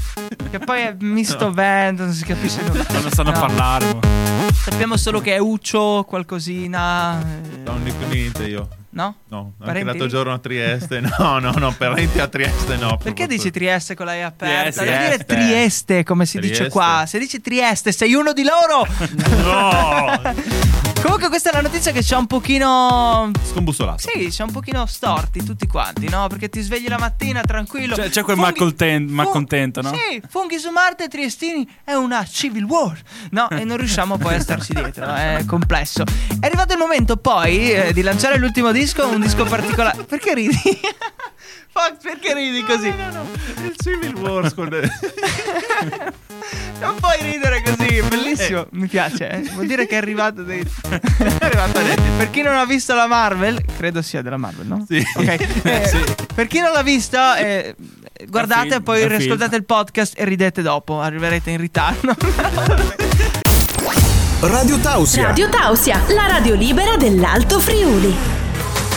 Che 0.50 0.58
poi 0.58 0.80
è 0.80 0.94
misto 1.00 1.51
vento, 1.52 2.04
non 2.04 2.12
si 2.12 2.24
capisce 2.24 2.62
nulla. 2.62 2.84
Non 2.90 3.10
sanno 3.10 3.30
No. 3.30 3.38
parlare. 3.40 3.84
mo. 3.92 4.00
Sappiamo 4.52 4.96
solo 4.96 5.20
che 5.20 5.34
è 5.34 5.38
Uccio 5.38 6.04
qualcosina. 6.06 7.22
Non 7.64 7.82
dico 7.84 8.04
niente 8.08 8.44
io. 8.46 8.68
No? 8.94 9.16
No, 9.28 9.38
anche 9.38 9.64
Parenti 9.64 9.86
l'altro 9.86 10.06
giorno 10.06 10.32
a 10.34 10.38
Trieste. 10.38 11.00
No, 11.00 11.38
no, 11.38 11.52
no, 11.56 11.72
parenti 11.76 12.18
a 12.20 12.28
Trieste 12.28 12.76
no. 12.76 12.98
Perché 13.02 13.26
dici 13.26 13.50
Trieste 13.50 13.94
con 13.94 14.04
la 14.06 14.14
E 14.14 14.20
aperta? 14.20 14.82
Trieste. 14.82 14.84
Devi 14.84 15.04
dire 15.04 15.24
Trieste. 15.24 16.04
Come 16.04 16.26
si 16.26 16.38
dice 16.38 16.54
Trieste. 16.54 16.72
qua. 16.72 17.04
Se 17.06 17.18
dici 17.18 17.40
Trieste 17.40 17.90
sei 17.92 18.14
uno 18.14 18.32
di 18.32 18.42
loro. 18.44 18.86
No! 19.42 20.20
Comunque 21.02 21.28
questa 21.30 21.50
è 21.50 21.52
la 21.54 21.62
notizia 21.62 21.90
che 21.90 22.00
c'è 22.00 22.14
un 22.16 22.28
pochino... 22.28 23.28
Scombussolato. 23.50 23.98
Sì, 24.08 24.28
c'è 24.28 24.44
un 24.44 24.52
pochino 24.52 24.86
storti 24.86 25.42
tutti 25.44 25.66
quanti, 25.66 26.08
no? 26.08 26.28
Perché 26.28 26.48
ti 26.48 26.60
svegli 26.60 26.86
la 26.86 26.96
mattina 26.96 27.40
tranquillo. 27.40 27.96
C'è- 27.96 28.08
c'è 28.08 28.22
quel 28.22 28.36
Funghi- 28.36 28.52
malconten- 28.52 29.08
fu- 29.08 29.14
malcontento, 29.14 29.80
no? 29.82 29.88
Sì, 29.92 30.22
funghi 30.28 30.58
su 30.60 30.70
Marte 30.70 31.04
e 31.04 31.08
Triestini 31.08 31.68
è 31.82 31.94
una 31.94 32.24
civil 32.24 32.62
war. 32.62 32.96
No, 33.30 33.50
e 33.50 33.64
non 33.64 33.78
riusciamo 33.78 34.16
poi 34.16 34.34
a 34.36 34.40
starci 34.40 34.74
dietro, 34.74 35.12
è 35.12 35.42
complesso. 35.44 36.04
È 36.38 36.46
arrivato 36.46 36.72
il 36.74 36.78
momento 36.78 37.16
poi 37.16 37.72
eh, 37.72 37.92
di 37.92 38.02
lanciare 38.02 38.38
l'ultimo 38.38 38.70
disco, 38.70 38.81
un 38.82 39.20
disco 39.20 39.44
particolare. 39.44 40.02
Perché 40.04 40.34
ridi? 40.34 40.58
Fox, 41.70 42.02
perché 42.02 42.34
ridi 42.34 42.62
così? 42.64 42.90
No, 42.90 43.10
no, 43.12 43.22
no. 43.22 43.64
Il 43.64 43.74
Civil 43.80 44.14
Wars 44.16 44.52
con 44.54 44.68
Non 46.80 46.96
puoi 46.96 47.16
ridere 47.20 47.62
così, 47.62 48.02
bellissimo. 48.02 48.66
Mi 48.72 48.88
piace, 48.88 49.30
eh. 49.30 49.40
vuol 49.52 49.66
dire 49.66 49.86
che 49.86 49.94
è 49.94 49.98
arrivato 49.98 50.42
dei... 50.42 50.60
è 50.88 51.36
arrivato. 51.40 51.80
Per 52.18 52.28
chi 52.30 52.42
non 52.42 52.56
ha 52.56 52.66
visto 52.66 52.94
la 52.94 53.06
Marvel, 53.06 53.64
credo 53.76 54.02
sia 54.02 54.20
della 54.20 54.36
Marvel, 54.36 54.66
no? 54.66 54.84
Sì. 54.86 55.02
Ok. 55.16 55.62
Eh, 55.62 56.14
Per 56.34 56.46
chi 56.46 56.60
non 56.60 56.72
l'ha 56.72 56.82
visto, 56.82 57.16
eh, 57.36 57.74
guardate, 58.26 58.68
film, 58.68 58.82
poi 58.82 59.08
riascoltate 59.08 59.56
il 59.56 59.64
podcast 59.64 60.14
e 60.18 60.24
ridete 60.24 60.60
dopo. 60.60 61.00
Arriverete 61.00 61.50
in 61.50 61.58
ritardo. 61.58 62.14
Radio 64.40 64.76
Tausia. 64.78 65.26
Radio 65.28 65.48
Tausia, 65.48 66.02
la 66.08 66.26
radio 66.26 66.54
libera 66.54 66.96
dell'Alto 66.96 67.60
Friuli. 67.60 68.41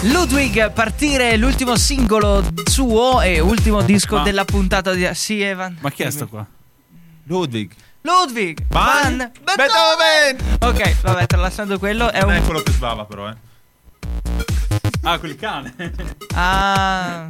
Ludwig, 0.05 0.71
partire 0.71 1.35
l'ultimo 1.35 1.75
singolo 1.77 2.43
suo 2.69 3.21
e 3.21 3.39
ultimo 3.39 3.81
disco 3.81 4.17
Ma- 4.17 4.23
della 4.23 4.45
puntata 4.45 4.93
di. 4.93 5.09
Sì, 5.13 5.41
Evan. 5.41 5.77
Ma 5.79 5.89
chi 5.91 6.03
è 6.03 6.09
sto 6.11 6.27
qua? 6.27 6.45
Ludwig. 7.23 7.71
Ludwig 8.01 8.59
Van 8.69 9.17
Van 9.17 9.55
Beethoven. 9.55 10.57
Ok, 10.59 11.01
vabbè, 11.01 11.25
tralasciando 11.25 11.79
quello, 11.79 12.11
è 12.11 12.21
Non 12.21 12.31
è 12.33 12.37
un. 12.37 12.45
quello 12.45 12.61
che 12.61 12.71
sbava 12.71 13.05
però, 13.05 13.29
eh. 13.29 13.35
Ah, 15.01 15.17
quel 15.17 15.35
cane. 15.35 15.73
Ah. 16.35 17.29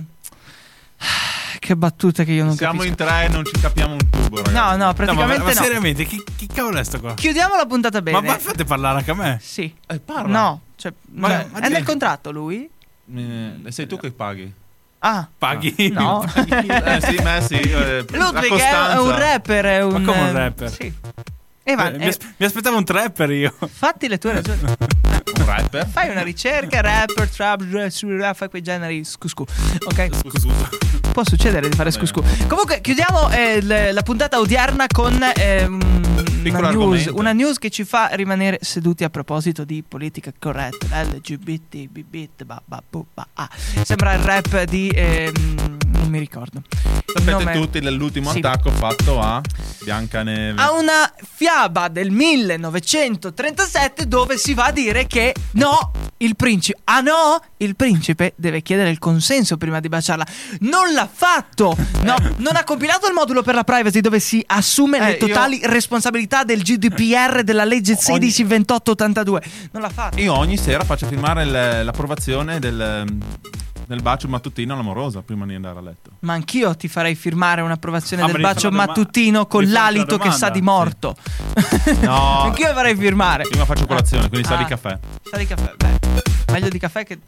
Che 1.60 1.76
battute 1.76 2.24
che 2.26 2.32
io 2.32 2.44
non 2.46 2.56
Siamo 2.56 2.80
capisco. 2.82 2.90
in 3.04 3.08
tre 3.08 3.26
e 3.26 3.28
non 3.30 3.46
ci 3.46 3.60
capiamo 3.60 3.94
un 3.94 4.10
tubo, 4.10 4.38
ragazzi. 4.38 4.54
No, 4.54 4.62
no, 4.72 4.76
No, 4.78 4.86
ma, 4.86 4.94
praticamente 4.94 5.44
ma 5.44 5.54
no. 5.54 5.62
seriamente, 5.64 6.06
chi, 6.06 6.24
chi 6.36 6.48
cavolo 6.48 6.78
è 6.80 6.84
sto 6.84 7.00
qua? 7.00 7.14
Chiudiamo 7.14 7.56
la 7.56 7.66
puntata 7.66 8.02
bene. 8.02 8.20
Ma, 8.22 8.28
ma 8.34 8.38
fate 8.40 8.64
parlare 8.66 9.00
anche 9.00 9.12
a 9.12 9.16
me. 9.16 9.40
Sì. 9.42 9.74
Eh, 9.88 10.00
parla. 10.00 10.40
No, 10.40 10.62
cioè, 10.76 10.94
Ma- 11.12 11.30
cioè, 11.30 11.48
ma 11.52 11.60
è 11.60 11.70
nel 11.70 11.84
contratto 11.84 12.32
lui? 12.32 12.70
Eh, 13.16 13.54
sei 13.70 13.88
tu 13.88 13.98
che 13.98 14.12
paghi. 14.12 14.52
Ah, 15.00 15.28
Paghi? 15.38 15.90
no. 15.92 16.24
Eh 16.36 17.02
sì, 17.02 17.16
ma 17.22 17.40
sì. 17.42 17.56
eh, 17.56 18.06
Ludwig 18.10 18.54
è, 18.60 18.98
un 18.98 19.16
rapper, 19.16 19.66
è 19.66 19.84
un... 19.84 19.92
come 20.04 20.20
un 20.20 20.28
eh, 20.28 20.32
rapper? 20.32 20.72
Sì. 20.72 20.94
Evan, 21.64 21.94
Eh, 21.94 21.98
mi, 21.98 22.04
eh, 22.06 22.08
as- 22.10 22.18
mi 22.38 22.46
aspettavo 22.46 22.78
un 22.78 22.86
trapper 22.86 23.32
io. 23.32 23.54
fatti 23.72 24.08
le 24.08 24.18
tue 24.18 24.34
ragioni. 24.34 24.60
Un 25.34 25.46
rapper. 25.46 25.88
Fai 25.88 26.10
una 26.10 26.22
ricerca, 26.22 26.82
rapper, 26.82 27.30
trap, 27.30 27.64
rap, 27.72 28.36
fai 28.36 28.50
quei 28.50 28.62
generi 28.62 29.04
scuscu. 29.04 29.44
Ok? 29.86 30.10
Scusa. 30.16 30.70
Può 31.12 31.24
succedere 31.24 31.68
di 31.68 31.76
fare 31.76 31.92
scuscu. 31.92 32.24
Comunque, 32.48 32.82
chiudiamo 32.82 33.32
eh, 33.32 33.92
la 33.92 34.02
puntata 34.04 34.40
odierna 34.40 34.86
con 34.88 35.20
eh, 35.36 35.68
una, 36.50 36.70
news, 36.72 37.06
una 37.14 37.34
news 37.34 37.58
che 37.58 37.70
ci 37.70 37.84
fa 37.84 38.10
rimanere 38.14 38.60
seduti 38.62 39.04
a 39.04 39.10
proposito 39.10 39.64
di 39.64 39.84
politica 39.88 40.32
corretta. 40.38 41.02
LGBT, 41.04 41.88
bibit, 41.88 42.44
ba, 42.44 42.62
ba, 42.66 42.82
bu, 42.88 43.06
ba, 43.14 43.28
ah. 43.34 43.50
Sembra 43.84 44.14
il 44.14 44.20
rap 44.20 44.64
di. 44.64 44.90
ehm, 44.94 45.78
non 45.88 46.08
mi 46.10 46.20
ricordo. 46.20 46.62
Sapete 47.06 47.32
nome- 47.32 47.54
tutti 47.54 47.80
dell'ultimo 47.80 48.32
Sì. 48.32 48.40
attacco 48.40 48.70
fatto 48.72 49.20
a 49.22 49.42
Biancaneve. 49.84 50.62
a 50.62 50.72
una 50.74 51.12
fiaba 51.24 51.88
del 51.88 52.12
1937 52.12 54.08
dove 54.08 54.38
si 54.38 54.54
va 54.54 54.66
a 54.66 54.72
dire 54.72 55.08
che 55.08 55.34
no, 55.52 55.92
il 56.18 56.36
principe, 56.36 56.80
ah 56.86 57.02
no, 57.02 57.40
il 57.58 57.76
principe 57.76 58.34
deve 58.38 58.62
chiedere 58.62 58.90
il 58.90 59.00
consenso 59.00 59.58
prima 59.58 59.80
di 59.80 59.90
baciarla. 59.90 60.26
Non 60.62 60.94
l'ha 60.94 61.10
fatto, 61.12 61.76
no, 62.04 62.16
non 62.38 62.56
ha 62.56 62.64
compilato 62.64 63.08
il 63.08 63.14
modulo 63.14 63.42
per 63.42 63.56
la 63.56 63.64
privacy 63.64 64.00
dove 64.00 64.20
si 64.20 64.42
assume 64.48 65.00
le 65.00 65.18
Eh, 65.18 65.20
io- 65.20 65.28
totali 65.28 65.60
responsabilità 65.64 66.44
del 66.44 66.62
GDPR 66.62 67.44
della 67.44 67.66
legge 67.66 67.96
16 67.96 68.44
2882. 68.48 69.42
Non 69.72 69.82
l'ha 69.82 69.90
fatto. 69.90 70.20
Io 70.20 70.34
ogni 70.38 70.58
sera 70.58 70.84
faccio 70.84 71.06
firmare 71.08 71.44
il- 71.44 71.86
l'approvazione 71.86 72.60
del, 72.60 73.06
del 73.88 74.02
bacio 74.02 74.28
mattutino 74.30 74.74
all'amorosa 74.74 75.22
prima 75.22 75.46
di 75.46 75.54
andare 75.54 75.78
a 75.78 75.82
letto. 75.82 76.12
Ma 76.22 76.34
anch'io 76.34 76.76
ti 76.76 76.88
farei 76.88 77.16
firmare 77.16 77.62
un'approvazione 77.62 78.24
Ah, 78.24 78.28
del 78.28 78.40
ma 78.40 78.54
bacio 78.54 78.72
mattutino 78.72 79.46
con 79.48 79.64
fare 79.64 79.72
una 79.76 79.80
l'alito 79.84 80.18
che 80.18 80.32
sa 80.32 80.50
di 80.50 80.62
morto. 80.62 81.16
No. 82.02 82.42
anch'io 82.48 82.74
farei 82.74 82.96
firmare. 82.96 83.44
Prima 83.48 83.66
faccio 83.66 83.86
colazione, 83.86 84.30
quindi 84.30 84.48
sa 84.48 84.56
di 84.56 84.64
Ah. 84.64 84.68
caffè. 84.68 85.00
Sa 85.30 85.38
di 85.38 85.46
caffè. 85.46 85.74
Meglio 86.56 86.70
di 86.70 86.80
caffè 86.80 87.06
che 87.06 87.20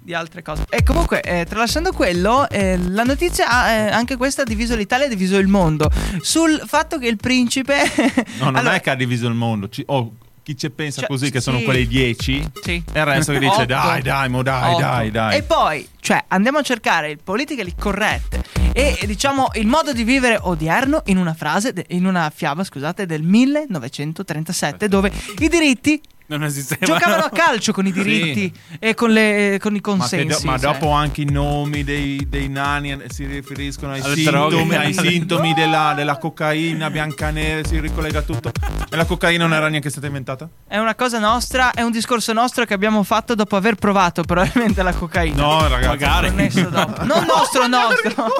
di 0.00 0.14
altre 0.14 0.42
cose. 0.42 0.64
E 0.68 0.82
comunque, 0.82 1.20
eh, 1.22 1.44
tralasciando 1.44 1.92
quello, 1.92 2.48
eh, 2.48 2.76
la 2.78 3.02
notizia 3.04 3.48
ha 3.48 3.70
eh, 3.70 3.90
anche 3.90 4.16
questa 4.16 4.42
ha 4.42 4.44
diviso 4.44 4.74
l'Italia 4.76 5.06
ha 5.06 5.08
diviso 5.08 5.36
il 5.38 5.48
mondo. 5.48 5.90
Sul 6.20 6.62
fatto 6.66 6.98
che 6.98 7.06
il 7.06 7.16
principe. 7.16 7.78
No, 8.40 8.46
non 8.46 8.56
Allora, 8.56 8.74
è 8.74 8.80
che 8.80 8.90
ha 8.90 8.94
diviso 8.94 9.26
il 9.28 9.34
mondo. 9.34 9.68
Ci- 9.68 9.82
oh, 9.86 10.14
chi 10.42 10.56
ci 10.56 10.70
pensa 10.70 11.00
Cioè, 11.00 11.08
così, 11.08 11.30
che 11.30 11.40
sono 11.40 11.58
sì. 11.58 11.64
quelli 11.64 11.86
10, 11.86 12.50
Sì. 12.62 12.82
e 12.92 12.98
il 12.98 13.04
resto 13.04 13.32
che 13.32 13.38
dice 13.38 13.52
Otto. 13.52 13.64
dai, 13.66 14.02
dai, 14.02 14.28
mo 14.28 14.42
dai, 14.42 14.72
Otto. 14.72 14.80
dai, 14.80 15.10
dai. 15.10 15.36
E 15.36 15.42
poi, 15.42 15.86
cioè, 16.00 16.24
andiamo 16.28 16.58
a 16.58 16.62
cercare 16.62 17.16
politically 17.22 17.74
correct 17.78 18.40
e 18.72 18.98
diciamo 19.06 19.48
il 19.54 19.66
modo 19.66 19.92
di 19.92 20.02
vivere 20.04 20.38
odierno 20.40 21.02
in 21.06 21.18
una 21.18 21.34
frase, 21.34 21.74
in 21.88 22.06
una 22.06 22.30
fiaba, 22.34 22.64
scusate, 22.64 23.04
del 23.06 23.22
1937, 23.22 24.88
dove 24.88 25.12
i 25.38 25.48
diritti 25.48 26.00
Non 26.30 26.44
esisteva. 26.44 26.86
giocavano 26.86 27.24
a 27.24 27.30
calcio 27.34 27.72
con 27.72 27.86
i 27.86 27.92
diritti 27.92 28.52
e 28.78 28.94
con, 28.94 29.10
le- 29.10 29.58
con 29.60 29.72
i 29.74 29.80
Ma, 29.82 29.96
consensi. 29.96 30.26
do- 30.44 30.48
ma 30.48 30.56
cioè. 30.58 30.72
dopo 30.72 30.90
anche 30.92 31.22
i 31.22 31.24
nomi 31.24 31.82
dei, 31.82 32.24
dei 32.28 32.48
nani 32.48 32.92
eh, 32.92 33.06
si 33.08 33.24
riferiscono 33.26 33.94
ai 33.94 34.00
Alle 34.00 34.14
sintomi, 34.14 34.76
ai 34.76 34.94
sintomi 34.94 35.54
della, 35.54 35.92
della 35.96 36.18
cocaina, 36.18 36.88
Biancaneve, 36.88 37.66
si 37.66 37.80
ricollega 37.80 38.22
tutto. 38.22 38.52
E 38.88 38.94
la 38.96 39.04
cocaina 39.06 39.42
non 39.44 39.54
era 39.56 39.68
neanche 39.68 39.90
stata 39.90 40.06
inventata? 40.06 40.48
È 40.68 40.78
una 40.78 40.94
cosa 40.94 41.18
nostra, 41.18 41.72
è 41.72 41.82
un 41.82 41.90
discorso 41.90 42.32
nostro 42.32 42.64
che 42.64 42.74
abbiamo 42.74 43.02
fatto 43.02 43.34
dopo 43.34 43.56
aver 43.56 43.74
provato 43.74 44.22
probabilmente 44.22 44.84
la 44.84 44.92
cocaina. 44.92 45.34
No, 45.42 45.66
ragazzi. 45.66 45.86
Magari. 45.88 46.28
Non 46.30 47.24
nostro, 47.26 47.66
nostro. 47.66 48.32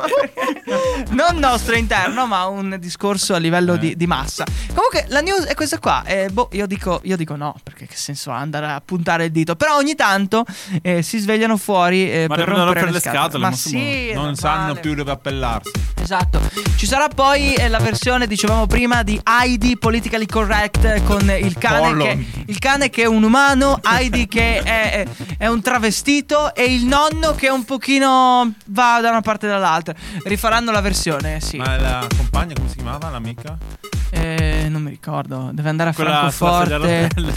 non 1.11 1.37
nostro 1.39 1.75
interno, 1.75 2.27
ma 2.29 2.47
un 2.47 2.77
discorso 2.79 3.35
a 3.35 3.39
livello 3.39 3.77
di, 3.77 3.97
di 3.97 4.07
massa. 4.07 4.45
Comunque, 4.69 5.07
la 5.09 5.21
news 5.21 5.45
è 5.45 5.55
questa 5.55 5.79
qua. 5.81 6.05
Eh, 6.05 6.29
boh, 6.31 6.49
io 6.53 6.67
dico, 6.67 7.01
io 7.05 7.17
dico 7.17 7.35
no, 7.37 7.55
perché 7.63 7.80
che 7.87 7.97
senso 7.97 8.31
ha 8.31 8.37
andare 8.39 8.67
a 8.67 8.81
puntare 8.85 9.27
il 9.27 9.31
dito. 9.33 9.57
Però 9.57 9.77
ogni 9.77 9.95
tanto 9.95 10.45
eh, 10.83 11.03
si 11.03 11.19
svegliano 11.19 11.57
fuori 11.57 12.11
eh, 12.11 12.27
Ma 12.29 12.35
per 12.37 12.47
rompere 12.49 12.65
rompere 12.65 12.87
le 12.87 12.93
le 12.93 13.01
scatole. 13.01 13.19
scatole, 13.23 13.43
Ma 13.45 13.51
ma 13.51 13.57
sì, 13.57 14.13
Non 14.13 14.35
sanno 14.37 14.75
più 14.75 14.95
dove 14.95 15.11
appellarsi. 15.11 15.71
Esatto. 16.13 16.41
Ci 16.75 16.87
sarà 16.87 17.07
poi 17.07 17.55
eh, 17.55 17.69
la 17.69 17.79
versione, 17.79 18.27
dicevamo 18.27 18.67
prima, 18.67 19.05
di 19.05 19.21
Heidi 19.23 19.79
Politically 19.79 20.27
Correct 20.27 20.85
eh, 20.85 21.05
con 21.05 21.21
il 21.31 21.57
cane, 21.57 21.97
che, 22.03 22.27
il 22.47 22.59
cane 22.59 22.91
che 22.91 23.03
è 23.03 23.07
un 23.07 23.23
umano, 23.23 23.79
Heidi 23.81 24.27
che 24.27 24.59
è, 24.59 25.07
è 25.39 25.47
un 25.47 25.63
travestito 25.63 26.53
e 26.53 26.65
il 26.65 26.85
nonno 26.85 27.37
che 27.37 27.49
un 27.49 27.65
pochino 27.65 28.53
va 28.67 28.99
da 29.01 29.11
una 29.11 29.21
parte 29.21 29.47
e 29.47 29.51
dall'altra. 29.51 29.95
Rifaranno 30.25 30.73
la 30.73 30.81
versione, 30.81 31.41
sì. 31.41 31.59
Ma 31.59 31.79
la 31.79 32.05
compagna 32.17 32.55
come 32.55 32.69
si 32.69 32.75
chiamava? 32.75 33.09
L'amica? 33.09 33.57
Eh, 34.11 34.67
non 34.69 34.83
mi 34.83 34.91
ricordo, 34.91 35.51
deve 35.53 35.69
andare 35.69 35.91
a 35.91 35.95
Quella 35.95 36.29
Francoforte. 36.29 36.77
rotelle. 36.77 37.33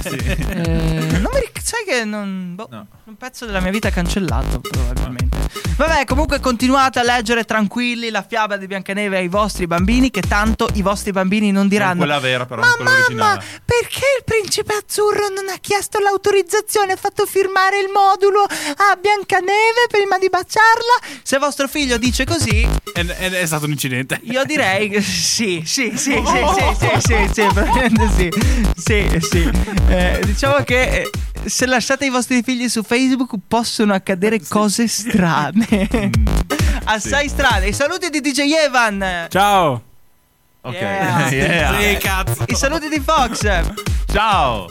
Eh, 0.50 1.20
non 1.20 1.30
mi 1.32 1.40
ric- 1.42 1.62
sai 1.62 1.84
che 1.86 2.04
non. 2.06 2.56
boh, 2.56 2.68
No. 2.72 2.88
Un 3.06 3.18
pezzo 3.18 3.46
della 3.46 3.60
mia 3.60 3.70
vita 3.72 3.90
è 3.90 3.92
cancellato, 3.92 4.62
probabilmente. 4.62 5.38
Vabbè, 5.76 6.06
comunque 6.06 6.40
continuate 6.40 7.00
a 7.00 7.04
leggere 7.04 7.44
tranquilli 7.44 8.10
la 8.10 8.24
fiaba 8.26 8.56
di 8.56 8.66
Biancaneve 8.66 9.18
ai 9.18 9.28
vostri 9.28 9.68
bambini, 9.68 10.10
che 10.10 10.22
tanto 10.22 10.70
i 10.76 10.82
vostri 10.82 11.12
bambini 11.12 11.48
non 11.48 11.62
Non 11.64 11.68
diranno. 11.68 11.98
quella 11.98 12.20
vera, 12.20 12.46
però, 12.46 12.62
Ma 12.62 12.74
mamma, 12.80 13.44
perché 13.66 14.06
il 14.18 14.24
principe 14.24 14.74
azzurro 14.76 15.28
non 15.28 15.50
ha 15.50 15.58
chiesto 15.60 16.00
l'autorizzazione? 16.00 16.94
Ha 16.94 16.96
fatto 16.96 17.26
firmare 17.26 17.80
il 17.80 17.90
modulo 17.94 18.44
a 18.44 18.96
Biancaneve 18.96 19.88
prima 19.90 20.18
di 20.18 20.30
baciarla? 20.30 21.20
Se 21.24 21.38
vostro 21.40 21.68
figlio 21.68 21.98
dice 21.98 22.24
così, 22.24 22.66
Ed- 22.94 23.16
ed 23.20 23.34
è 23.34 23.46
stato 23.46 23.66
un 23.66 23.72
incidente. 23.72 24.22
io 24.24 24.46
direi 24.46 24.88
che 24.88 25.02
sì, 25.02 25.62
sì, 25.66 25.92
sì, 25.98 26.24
sì, 26.24 26.24
sì, 26.24 26.76
sì, 26.80 27.02
sì, 27.02 27.30
sì, 27.34 27.48
probabilmente 27.54 28.10
sì. 28.16 28.32
Sì, 28.78 29.20
sì. 29.20 29.52
Eh, 29.90 30.22
diciamo 30.24 30.64
che 30.64 31.02
eh, 31.02 31.10
se 31.46 31.66
lasciate 31.66 32.06
i 32.06 32.10
vostri 32.10 32.42
figli 32.44 32.68
su 32.70 32.84
Facebook 32.84 33.34
possono 33.48 33.94
accadere 33.94 34.40
cose 34.48 34.88
strane. 34.88 35.90
Assai 36.86 37.30
strane. 37.30 37.68
I 37.68 37.74
saluti 37.74 38.10
di 38.10 38.20
DJ 38.20 38.52
Evan. 38.66 39.28
Ciao. 39.30 39.82
Ok. 40.62 40.74
Yeah. 40.74 41.30
Yeah. 41.34 41.80
Sì, 41.80 41.98
cazzo. 41.98 42.44
I 42.48 42.56
saluti 42.56 42.90
di 42.90 43.00
Fox. 43.00 43.42
Ciao. 44.12 44.70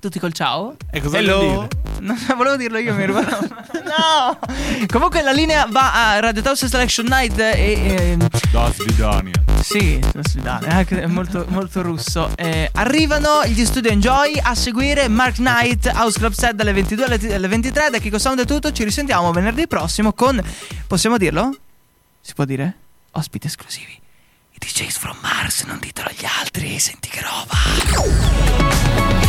Tutti 0.00 0.18
col 0.18 0.32
ciao. 0.32 0.76
E 0.90 1.00
cosa 1.00 1.18
Hello. 1.18 1.68
dire? 2.00 2.16
Volevo 2.34 2.56
dirlo 2.56 2.78
io, 2.78 2.94
mi 2.94 3.04
rubavo. 3.04 3.68
No! 3.90 4.38
Comunque 4.86 5.20
la 5.20 5.32
linea 5.32 5.66
va 5.68 6.12
a 6.12 6.20
Radio 6.20 6.42
House 6.44 6.68
Selection 6.68 7.06
Night 7.06 7.36
e... 7.38 8.12
ehm, 8.12 8.28
Da 8.52 8.72
Svidania. 8.72 9.32
Sì, 9.62 9.98
lo 10.12 10.20
svidane, 10.22 10.68
anche 10.68 11.02
è 11.02 11.06
molto, 11.06 11.44
molto 11.48 11.82
russo. 11.82 12.30
Eh, 12.36 12.70
arrivano 12.74 13.44
gli 13.46 13.64
Studio 13.64 13.90
Enjoy 13.90 14.38
a 14.40 14.54
seguire 14.54 15.08
Mark 15.08 15.34
Knight 15.36 15.86
House 15.94 16.18
Club 16.18 16.32
Set 16.32 16.52
dalle 16.52 16.72
22 16.72 17.04
alle, 17.04 17.34
alle 17.34 17.48
23. 17.48 17.90
Da 17.90 17.98
Kiko 17.98 18.18
Sound 18.18 18.40
è 18.40 18.44
tutto. 18.46 18.70
Ci 18.72 18.84
risentiamo 18.84 19.32
venerdì 19.32 19.66
prossimo 19.66 20.12
con. 20.12 20.40
Possiamo 20.86 21.18
dirlo? 21.18 21.54
Si 22.20 22.32
può 22.32 22.44
dire? 22.44 22.74
Ospiti 23.12 23.48
esclusivi. 23.48 24.00
I 24.52 24.56
DJs 24.58 24.96
from 24.98 25.16
Mars, 25.20 25.64
non 25.64 25.78
ditelo 25.80 26.08
agli 26.08 26.24
altri. 26.40 26.78
Senti 26.78 27.08
che 27.10 27.20
roba. 27.22 29.19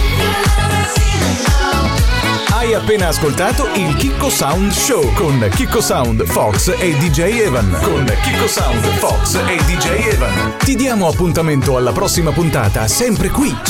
Hai 2.62 2.74
appena 2.76 3.08
ascoltato 3.08 3.67
il 3.76 3.96
Chicco 3.96 4.30
Sound 4.30 4.72
Show 4.72 5.12
con 5.13 5.50
Chicco 5.54 5.82
Sound, 5.82 6.26
Fox 6.26 6.74
e 6.78 6.96
DJ 6.98 7.39
Evan. 7.39 7.76
Con 7.82 8.06
Chicco 8.22 8.48
Sound, 8.48 8.84
Fox 8.98 9.36
e 9.48 9.58
DJ 9.65 10.13
Evan. 10.13 10.58
Ti 10.58 10.76
diamo 10.76 11.08
appuntamento 11.08 11.76
alla 11.76 11.91
prossima 11.91 12.32
puntata, 12.32 12.88
sempre 12.88 13.30
qui 13.30 13.54